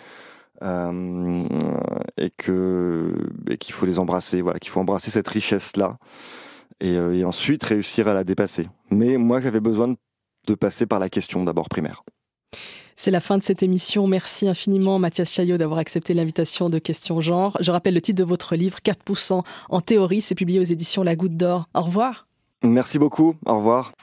[0.61, 5.97] et qu'il faut les embrasser, voilà, qu'il faut embrasser cette richesse là,
[6.81, 8.67] et, ensuite réussir à la dépasser.
[8.89, 9.95] Mais moi, j'avais besoin
[10.47, 12.03] de passer par la question d'abord primaire.
[13.03, 14.05] C'est la fin de cette émission.
[14.05, 17.57] Merci infiniment, Mathias Chaillot, d'avoir accepté l'invitation de Question Genre.
[17.59, 20.21] Je rappelle le titre de votre livre, 4 poussants en théorie.
[20.21, 21.67] C'est publié aux éditions La Goutte d'Or.
[21.73, 22.27] Au revoir.
[22.61, 23.33] Merci beaucoup.
[23.47, 23.93] Au revoir.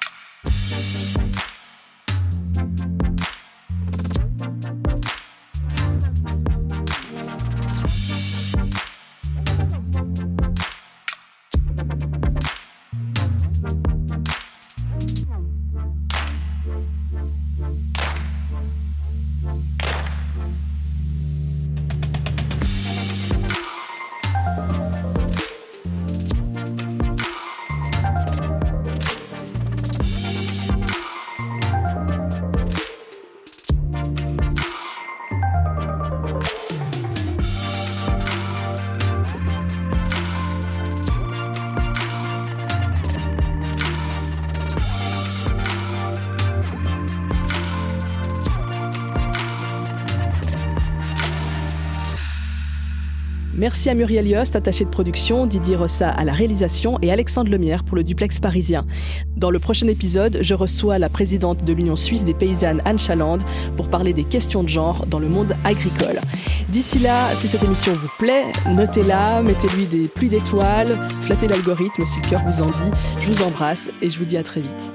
[53.88, 57.96] À Muriel Yost, attaché de production, Didier Rossa à la réalisation et Alexandre Lemierre pour
[57.96, 58.84] le duplex parisien.
[59.34, 63.38] Dans le prochain épisode, je reçois la présidente de l'Union suisse des paysannes, Anne Chaland,
[63.78, 66.20] pour parler des questions de genre dans le monde agricole.
[66.68, 72.20] D'ici là, si cette émission vous plaît, notez-la, mettez-lui des pluies d'étoiles, flattez l'algorithme si
[72.20, 72.98] le cœur vous en dit.
[73.22, 74.92] Je vous embrasse et je vous dis à très vite.